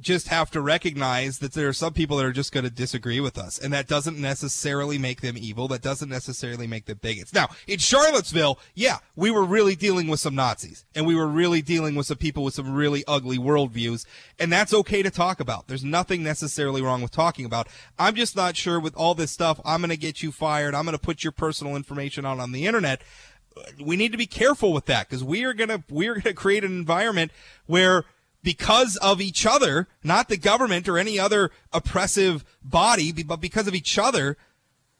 just 0.00 0.28
have 0.28 0.50
to 0.52 0.60
recognize 0.60 1.38
that 1.38 1.52
there 1.52 1.68
are 1.68 1.72
some 1.72 1.92
people 1.92 2.16
that 2.16 2.26
are 2.26 2.32
just 2.32 2.52
going 2.52 2.64
to 2.64 2.70
disagree 2.70 3.20
with 3.20 3.38
us, 3.38 3.58
and 3.58 3.72
that 3.72 3.86
doesn't 3.86 4.18
necessarily 4.18 4.98
make 4.98 5.20
them 5.20 5.36
evil. 5.38 5.68
That 5.68 5.82
doesn't 5.82 6.08
necessarily 6.08 6.66
make 6.66 6.86
them 6.86 6.98
bigots. 7.00 7.32
Now, 7.32 7.48
in 7.66 7.78
Charlottesville, 7.78 8.58
yeah, 8.74 8.98
we 9.16 9.30
were 9.30 9.44
really 9.44 9.76
dealing 9.76 10.08
with 10.08 10.20
some 10.20 10.34
Nazis, 10.34 10.84
and 10.94 11.06
we 11.06 11.14
were 11.14 11.26
really 11.26 11.62
dealing 11.62 11.94
with 11.94 12.06
some 12.06 12.16
people 12.16 12.44
with 12.44 12.54
some 12.54 12.72
really 12.72 13.04
ugly 13.06 13.38
worldviews, 13.38 14.06
and 14.38 14.52
that's 14.52 14.74
okay 14.74 15.02
to 15.02 15.10
talk 15.10 15.40
about. 15.40 15.68
There's 15.68 15.84
nothing 15.84 16.22
necessarily 16.22 16.82
wrong 16.82 17.02
with 17.02 17.12
talking 17.12 17.44
about. 17.44 17.68
I'm 17.98 18.14
just 18.14 18.36
not 18.36 18.56
sure 18.56 18.80
with 18.80 18.96
all 18.96 19.14
this 19.14 19.30
stuff. 19.30 19.60
I'm 19.64 19.80
going 19.80 19.90
to 19.90 19.96
get 19.96 20.22
you 20.22 20.32
fired. 20.32 20.74
I'm 20.74 20.84
going 20.84 20.96
to 20.96 21.02
put 21.02 21.24
your 21.24 21.32
personal 21.32 21.76
information 21.76 22.24
out 22.24 22.38
on 22.38 22.52
the 22.52 22.66
internet 22.66 23.02
we 23.80 23.96
need 23.96 24.12
to 24.12 24.18
be 24.18 24.26
careful 24.26 24.72
with 24.72 24.86
that 24.86 25.08
because 25.08 25.24
we 25.24 25.44
are 25.44 25.52
gonna 25.52 25.82
we 25.90 26.08
are 26.08 26.14
gonna 26.14 26.34
create 26.34 26.64
an 26.64 26.72
environment 26.72 27.32
where 27.66 28.04
because 28.42 28.96
of 28.96 29.20
each 29.20 29.44
other, 29.46 29.88
not 30.02 30.28
the 30.28 30.36
government 30.36 30.88
or 30.88 30.98
any 30.98 31.18
other 31.18 31.50
oppressive 31.72 32.44
body, 32.62 33.12
but 33.22 33.40
because 33.40 33.66
of 33.66 33.74
each 33.74 33.98
other, 33.98 34.36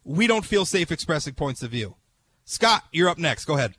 we 0.05 0.27
don't 0.27 0.45
feel 0.45 0.65
safe 0.65 0.91
expressing 0.91 1.35
points 1.35 1.63
of 1.63 1.71
view. 1.71 1.97
Scott, 2.45 2.85
you're 2.93 3.09
up 3.09 3.19
next. 3.19 3.45
Go 3.45 3.57
ahead. 3.57 3.75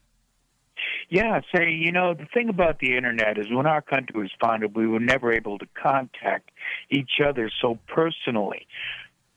Yeah, 1.10 1.42
say, 1.54 1.72
you 1.72 1.92
know, 1.92 2.14
the 2.14 2.26
thing 2.34 2.48
about 2.48 2.80
the 2.80 2.96
internet 2.96 3.38
is 3.38 3.48
when 3.52 3.66
our 3.66 3.82
country 3.82 4.20
was 4.22 4.32
founded, 4.40 4.76
we 4.76 4.88
were 4.88 5.00
never 5.02 5.34
able 5.34 5.58
to 5.60 5.66
contact 5.82 6.52
each 6.90 7.20
other 7.24 7.52
so 7.62 7.78
personally. 7.88 8.66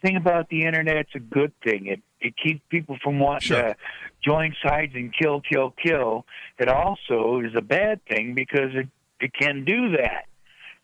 The 0.00 0.08
thing 0.08 0.16
about 0.16 0.48
the 0.50 0.62
internet, 0.64 0.96
it's 0.96 1.14
a 1.16 1.18
good 1.18 1.52
thing. 1.62 1.86
It 1.86 2.00
it 2.20 2.34
keeps 2.42 2.60
people 2.70 2.96
from 3.02 3.18
wanting 3.18 3.48
Sure. 3.48 3.62
to 3.62 3.76
join 4.24 4.54
sides 4.66 4.92
and 4.94 5.12
kill, 5.12 5.42
kill, 5.42 5.74
kill. 5.84 6.24
It 6.58 6.68
also 6.68 7.40
is 7.40 7.54
a 7.54 7.60
bad 7.60 8.00
thing 8.06 8.32
because 8.34 8.70
it 8.74 8.88
it 9.24 9.32
can 9.32 9.64
do 9.64 9.96
that. 9.96 10.26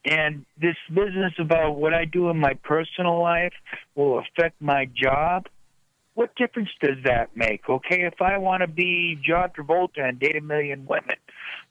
And 0.05 0.46
this 0.59 0.76
business 0.88 1.35
about 1.38 1.76
what 1.76 1.92
I 1.92 2.07
do 2.07 2.31
in 2.31 2.38
my 2.38 2.55
personal 2.55 3.20
life 3.20 3.53
will 3.94 4.18
affect 4.18 4.61
my 4.61 4.87
job. 4.87 5.46
What 6.14 6.35
difference 6.37 6.70
does 6.83 6.96
that 7.05 7.37
make? 7.37 7.68
Okay, 7.68 8.03
if 8.07 8.20
I 8.20 8.38
want 8.38 8.62
to 8.62 8.66
be 8.66 9.20
John 9.22 9.50
Travolta 9.50 10.09
and 10.09 10.18
date 10.18 10.37
a 10.37 10.40
million 10.40 10.87
women, 10.87 11.16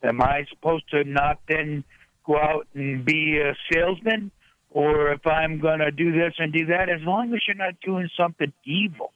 am 0.03 0.21
I 0.21 0.45
supposed 0.49 0.89
to 0.91 1.03
not 1.03 1.39
then 1.47 1.83
go 2.25 2.37
out 2.37 2.67
and 2.75 3.03
be 3.03 3.39
a 3.39 3.55
salesman? 3.71 4.31
Or 4.69 5.11
if 5.11 5.25
I'm 5.25 5.59
going 5.59 5.79
to 5.79 5.89
do 5.89 6.11
this 6.11 6.35
and 6.37 6.53
do 6.53 6.67
that, 6.67 6.89
as 6.89 7.01
long 7.01 7.33
as 7.33 7.41
you're 7.47 7.57
not 7.57 7.81
doing 7.83 8.09
something 8.15 8.53
evil. 8.63 9.11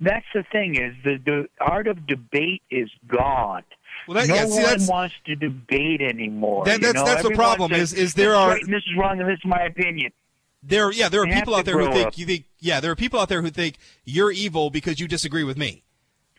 That's 0.00 0.24
the 0.34 0.42
thing 0.50 0.76
is 0.76 0.94
the, 1.04 1.18
the 1.24 1.48
art 1.60 1.86
of 1.86 2.06
debate 2.06 2.62
is 2.70 2.90
gone. 3.06 3.62
Well, 4.08 4.14
that- 4.18 4.28
no 4.28 4.34
yeah, 4.34 4.46
see, 4.46 4.62
one 4.62 4.86
wants 4.86 5.14
to 5.26 5.36
debate 5.36 6.00
anymore. 6.00 6.64
That- 6.64 6.80
you 6.80 6.86
that's- 6.86 6.94
know? 6.94 7.04
that's 7.04 7.22
the 7.28 7.34
problem 7.34 7.70
says, 7.72 7.92
is- 7.92 7.98
is 7.98 8.14
there 8.14 8.30
"This 8.30 8.36
are- 8.36 8.48
right 8.50 8.62
this 8.66 8.82
is 8.90 8.96
wrong 8.96 9.20
and 9.20 9.28
this 9.28 9.38
is 9.38 9.44
my 9.44 9.62
opinion. 9.64 10.12
There, 10.62 10.90
yeah, 10.92 11.08
there 11.08 11.22
are 11.22 11.26
You 11.26 11.34
people 11.34 11.54
out 11.54 11.64
there 11.64 11.78
who 11.78 11.90
think 11.92 12.06
up. 12.08 12.18
you 12.18 12.26
think, 12.26 12.44
yeah, 12.58 12.80
there 12.80 12.90
are 12.90 12.96
people 12.96 13.18
out 13.18 13.28
there 13.30 13.40
who 13.40 13.48
think 13.50 13.76
you're 14.04 14.30
evil 14.30 14.68
because 14.70 15.00
you 15.00 15.08
disagree 15.08 15.42
with 15.44 15.56
me, 15.56 15.82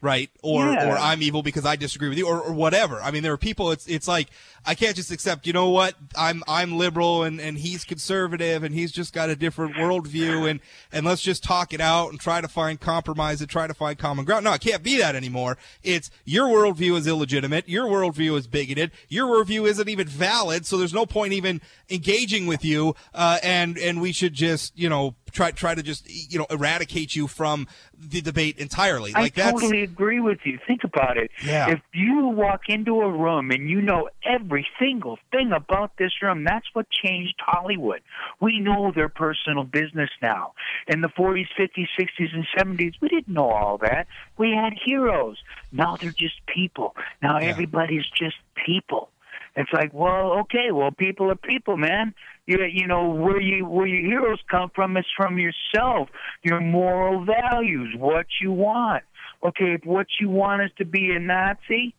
right? 0.01 0.29
Or, 0.41 0.65
Yeah. 0.65 0.89
or 0.89 0.97
I'm 0.97 1.21
evil 1.21 1.43
because 1.43 1.65
I 1.65 1.75
disagree 1.75 2.09
with 2.09 2.17
you, 2.17 2.27
or, 2.27 2.41
or 2.41 2.53
whatever. 2.53 2.99
I 3.01 3.11
mean, 3.11 3.23
there 3.23 3.33
are 3.33 3.37
people. 3.37 3.71
It's, 3.71 3.87
it's 3.87 4.07
like 4.07 4.29
I 4.65 4.75
can't 4.75 4.95
just 4.95 5.11
accept. 5.11 5.47
You 5.47 5.53
know 5.53 5.69
what? 5.69 5.95
I'm, 6.17 6.43
I'm 6.47 6.77
liberal 6.77 7.23
and 7.23 7.39
and 7.39 7.57
he's 7.57 7.83
conservative 7.83 8.63
and 8.63 8.73
he's 8.75 8.91
just 8.91 9.13
got 9.13 9.29
a 9.29 9.35
different 9.35 9.75
worldview 9.75 10.49
and 10.49 10.59
and 10.91 11.05
let's 11.05 11.21
just 11.21 11.43
talk 11.43 11.73
it 11.73 11.81
out 11.81 12.09
and 12.09 12.19
try 12.19 12.41
to 12.41 12.47
find 12.47 12.79
compromise 12.79 13.41
and 13.41 13.49
try 13.49 13.67
to 13.67 13.73
find 13.73 13.97
common 13.97 14.25
ground. 14.25 14.43
No, 14.43 14.53
it 14.53 14.61
can't 14.61 14.83
be 14.83 14.97
that 14.97 15.15
anymore. 15.15 15.57
It's 15.83 16.11
your 16.25 16.47
worldview 16.47 16.97
is 16.97 17.07
illegitimate. 17.07 17.67
Your 17.69 17.85
worldview 17.85 18.37
is 18.37 18.47
bigoted. 18.47 18.91
Your 19.07 19.27
worldview 19.27 19.67
isn't 19.67 19.89
even 19.89 20.07
valid. 20.07 20.65
So 20.65 20.77
there's 20.77 20.93
no 20.93 21.05
point 21.05 21.33
even 21.33 21.61
engaging 21.89 22.47
with 22.47 22.63
you. 22.65 22.95
Uh, 23.13 23.37
and 23.43 23.77
and 23.77 24.01
we 24.01 24.11
should 24.11 24.33
just 24.33 24.77
you 24.77 24.89
know 24.89 25.15
try 25.31 25.51
try 25.51 25.75
to 25.75 25.83
just 25.83 26.09
you 26.09 26.39
know 26.39 26.45
eradicate 26.49 27.15
you 27.15 27.27
from 27.27 27.67
the 27.97 28.21
debate 28.21 28.57
entirely. 28.57 29.11
Like 29.13 29.37
I 29.37 29.51
totally 29.51 29.83
agree 29.83 30.19
with 30.19 30.39
you. 30.43 30.59
Think 30.67 30.83
about 30.83 31.17
it. 31.17 31.31
Yeah. 31.43 31.71
If 31.71 31.81
you 31.93 32.27
walk 32.27 32.61
into 32.69 33.01
a 33.01 33.11
room 33.11 33.51
and 33.51 33.69
you 33.69 33.81
know 33.81 34.09
every 34.25 34.67
single 34.79 35.17
thing 35.31 35.51
about 35.51 35.97
this 35.97 36.11
room, 36.21 36.43
that's 36.43 36.65
what 36.73 36.87
changed 36.89 37.35
Hollywood. 37.39 38.01
We 38.39 38.59
know 38.59 38.91
their 38.93 39.09
personal 39.09 39.63
business 39.63 40.09
now. 40.21 40.53
In 40.87 41.01
the 41.01 41.09
40s, 41.09 41.47
50s, 41.59 41.87
60s, 41.99 42.33
and 42.33 42.45
70s, 42.57 42.93
we 43.01 43.07
didn't 43.07 43.29
know 43.33 43.49
all 43.49 43.77
that. 43.79 44.07
We 44.37 44.51
had 44.51 44.73
heroes. 44.85 45.37
Now 45.71 45.95
they're 45.97 46.11
just 46.11 46.45
people. 46.47 46.95
Now 47.21 47.39
Yeah. 47.39 47.47
everybody's 47.47 48.05
just 48.09 48.35
people. 48.65 49.09
It's 49.55 49.71
like, 49.73 49.93
well, 49.93 50.39
okay, 50.41 50.71
well, 50.71 50.91
people 50.91 51.29
are 51.29 51.35
people, 51.35 51.75
man. 51.75 52.13
You, 52.45 52.63
you 52.71 52.87
know 52.87 53.09
where 53.09 53.39
you 53.39 53.65
where 53.65 53.85
your 53.85 54.01
heroes 54.01 54.39
come 54.49 54.71
from 54.73 54.95
is 54.97 55.05
from 55.15 55.37
yourself, 55.37 56.09
your 56.43 56.61
moral 56.61 57.25
values, 57.25 57.95
what 57.97 58.27
you 58.41 58.51
want. 58.51 59.03
Okay, 59.43 59.73
if 59.73 59.85
what 59.85 60.07
you 60.19 60.29
want 60.29 60.61
is 60.61 60.71
to 60.77 60.85
be 60.85 61.11
a 61.11 61.19
Nazi, 61.19 61.93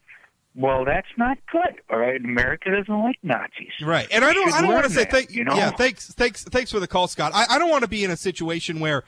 well, 0.54 0.84
that's 0.84 1.08
not 1.16 1.38
good. 1.50 1.80
All 1.90 1.98
right, 1.98 2.20
America 2.22 2.70
doesn't 2.70 3.02
like 3.02 3.18
Nazis. 3.22 3.72
Right, 3.82 4.06
and 4.10 4.24
I 4.24 4.32
don't. 4.32 4.52
I 4.52 4.60
don't 4.62 4.72
want 4.72 4.84
to 4.84 4.90
say 4.90 5.04
thank 5.04 5.30
you 5.30 5.44
know? 5.44 5.54
Yeah, 5.54 5.70
thanks, 5.70 6.12
thanks, 6.12 6.44
thanks 6.44 6.70
for 6.70 6.80
the 6.80 6.88
call, 6.88 7.08
Scott. 7.08 7.32
I, 7.34 7.46
I 7.50 7.58
don't 7.58 7.70
want 7.70 7.82
to 7.82 7.88
be 7.88 8.04
in 8.04 8.10
a 8.10 8.16
situation 8.16 8.80
where 8.80 9.04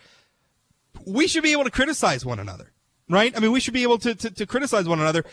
we 1.07 1.27
should 1.27 1.43
be 1.43 1.53
able 1.53 1.65
to 1.65 1.71
criticize 1.71 2.25
one 2.25 2.39
another, 2.39 2.73
right? 3.09 3.37
I 3.37 3.41
mean, 3.41 3.53
we 3.53 3.61
should 3.61 3.75
be 3.75 3.83
able 3.83 3.99
to, 3.99 4.15
to 4.15 4.31
to 4.31 4.47
criticize 4.47 4.89
one 4.89 5.01
another. 5.01 5.25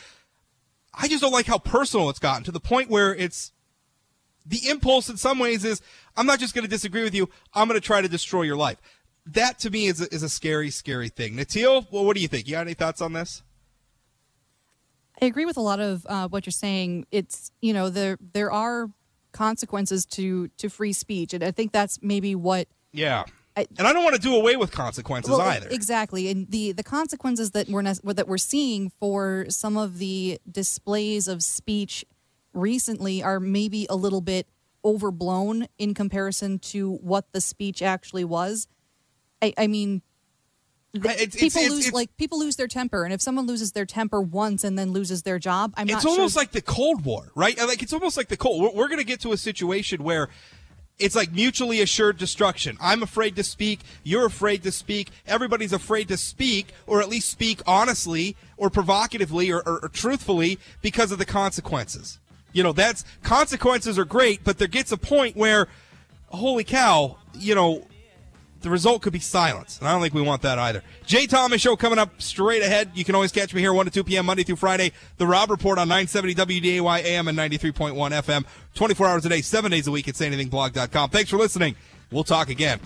I 0.93 1.07
just 1.07 1.21
don't 1.21 1.31
like 1.31 1.45
how 1.45 1.57
personal 1.57 2.09
it's 2.09 2.19
gotten 2.19 2.43
to 2.43 2.51
the 2.51 2.59
point 2.59 2.89
where 2.89 3.15
it's 3.15 3.51
the 4.45 4.69
impulse 4.69 5.09
in 5.09 5.17
some 5.17 5.39
ways 5.39 5.63
is 5.63 5.81
I'm 6.17 6.25
not 6.25 6.39
just 6.39 6.53
going 6.53 6.63
to 6.63 6.69
disagree 6.69 7.03
with 7.03 7.15
you. 7.15 7.29
I'm 7.53 7.67
going 7.67 7.79
to 7.79 7.85
try 7.85 8.01
to 8.01 8.09
destroy 8.09 8.43
your 8.43 8.57
life. 8.57 8.77
That 9.25 9.59
to 9.59 9.69
me 9.69 9.85
is 9.85 10.01
a, 10.01 10.13
is 10.13 10.23
a 10.23 10.29
scary, 10.29 10.69
scary 10.69 11.09
thing. 11.09 11.35
Natil, 11.35 11.85
well, 11.91 12.05
what 12.05 12.15
do 12.15 12.21
you 12.21 12.27
think? 12.27 12.47
You 12.47 12.53
got 12.53 12.61
any 12.61 12.73
thoughts 12.73 13.01
on 13.01 13.13
this? 13.13 13.43
I 15.21 15.25
agree 15.25 15.45
with 15.45 15.57
a 15.57 15.61
lot 15.61 15.79
of 15.79 16.05
uh, 16.09 16.27
what 16.27 16.45
you're 16.45 16.51
saying. 16.51 17.05
It's 17.11 17.51
you 17.61 17.73
know 17.73 17.89
there 17.89 18.17
there 18.33 18.51
are 18.51 18.89
consequences 19.31 20.05
to 20.07 20.47
to 20.57 20.69
free 20.69 20.93
speech, 20.93 21.33
and 21.33 21.43
I 21.43 21.51
think 21.51 21.71
that's 21.71 21.99
maybe 22.01 22.33
what 22.33 22.67
Yeah, 22.91 23.25
I- 23.55 23.67
and 23.77 23.85
I 23.87 23.91
don't 23.93 24.03
want 24.03 24.15
to 24.15 24.21
do 24.21 24.35
away 24.35 24.55
with 24.55 24.71
consequences 24.71 25.31
well, 25.31 25.41
either. 25.41 25.67
Exactly, 25.69 26.29
and 26.29 26.49
the 26.49 26.71
the 26.71 26.83
consequences 26.83 27.51
that 27.51 27.67
we're 27.67 27.83
that 27.83 28.27
we're 28.27 28.37
seeing 28.37 28.91
for 28.99 29.45
some 29.49 29.75
of 29.77 29.97
the 29.97 30.39
displays 30.49 31.27
of 31.27 31.43
speech 31.43 32.05
recently 32.53 33.21
are 33.23 33.39
maybe 33.39 33.85
a 33.89 33.95
little 33.95 34.21
bit 34.21 34.47
overblown 34.83 35.67
in 35.77 35.93
comparison 35.93 36.59
to 36.59 36.93
what 36.97 37.31
the 37.33 37.41
speech 37.41 37.81
actually 37.81 38.23
was. 38.23 38.67
I, 39.41 39.53
I 39.57 39.67
mean, 39.67 40.01
the- 40.93 41.09
it's- 41.11 41.35
people 41.35 41.59
it's- 41.61 41.69
lose 41.71 41.79
it's- 41.87 41.93
like 41.93 42.15
people 42.17 42.39
lose 42.39 42.55
their 42.55 42.67
temper, 42.67 43.03
and 43.03 43.13
if 43.13 43.21
someone 43.21 43.47
loses 43.47 43.73
their 43.73 43.85
temper 43.85 44.21
once 44.21 44.63
and 44.63 44.77
then 44.79 44.91
loses 44.91 45.23
their 45.23 45.39
job, 45.39 45.73
I'm 45.77 45.87
not 45.87 45.97
it's 45.97 46.05
almost 46.05 46.33
sure. 46.33 46.41
like 46.41 46.51
the 46.51 46.61
Cold 46.61 47.05
War, 47.05 47.31
right? 47.35 47.57
Like 47.57 47.81
it's 47.83 47.93
almost 47.93 48.17
like 48.17 48.27
the 48.29 48.37
Cold. 48.37 48.61
We're, 48.63 48.71
we're 48.83 48.87
going 48.87 48.99
to 48.99 49.05
get 49.05 49.19
to 49.21 49.31
a 49.33 49.37
situation 49.37 50.03
where 50.03 50.29
it's 51.01 51.15
like 51.15 51.31
mutually 51.31 51.81
assured 51.81 52.17
destruction. 52.17 52.77
I'm 52.79 53.03
afraid 53.03 53.35
to 53.37 53.43
speak. 53.43 53.79
You're 54.03 54.25
afraid 54.25 54.63
to 54.63 54.71
speak. 54.71 55.09
Everybody's 55.27 55.73
afraid 55.73 56.07
to 56.09 56.17
speak, 56.17 56.73
or 56.87 57.01
at 57.01 57.09
least 57.09 57.29
speak 57.29 57.61
honestly, 57.65 58.35
or 58.57 58.69
provocatively, 58.69 59.51
or, 59.51 59.59
or, 59.65 59.79
or 59.83 59.89
truthfully, 59.89 60.59
because 60.81 61.11
of 61.11 61.17
the 61.17 61.25
consequences. 61.25 62.19
You 62.53 62.63
know, 62.63 62.73
that's 62.73 63.03
consequences 63.23 63.97
are 63.97 64.05
great, 64.05 64.43
but 64.43 64.57
there 64.57 64.67
gets 64.67 64.91
a 64.91 64.97
point 64.97 65.35
where, 65.35 65.67
holy 66.29 66.63
cow, 66.63 67.17
you 67.33 67.55
know, 67.55 67.87
the 68.61 68.69
result 68.69 69.01
could 69.01 69.13
be 69.13 69.19
silence. 69.19 69.79
And 69.79 69.87
I 69.87 69.91
don't 69.91 70.01
think 70.01 70.13
we 70.13 70.21
want 70.21 70.41
that 70.43 70.59
either. 70.59 70.83
Jay 71.05 71.27
Thomas 71.27 71.61
Show 71.61 71.75
coming 71.75 71.99
up 71.99 72.21
straight 72.21 72.63
ahead. 72.63 72.91
You 72.93 73.03
can 73.03 73.15
always 73.15 73.31
catch 73.31 73.53
me 73.53 73.61
here 73.61 73.73
1 73.73 73.85
to 73.85 73.91
2 73.91 74.03
p.m. 74.03 74.25
Monday 74.25 74.43
through 74.43 74.57
Friday. 74.57 74.91
The 75.17 75.27
Rob 75.27 75.49
Report 75.49 75.77
on 75.77 75.87
970 75.87 76.35
WDAY 76.35 77.03
AM 77.03 77.27
and 77.27 77.37
93.1 77.37 77.93
FM. 77.95 78.45
24 78.75 79.07
hours 79.07 79.25
a 79.25 79.29
day, 79.29 79.41
7 79.41 79.71
days 79.71 79.87
a 79.87 79.91
week 79.91 80.07
at 80.07 80.15
sayanythingblog.com. 80.15 81.09
Thanks 81.09 81.29
for 81.29 81.37
listening. 81.37 81.75
We'll 82.11 82.23
talk 82.23 82.49
again. 82.49 82.79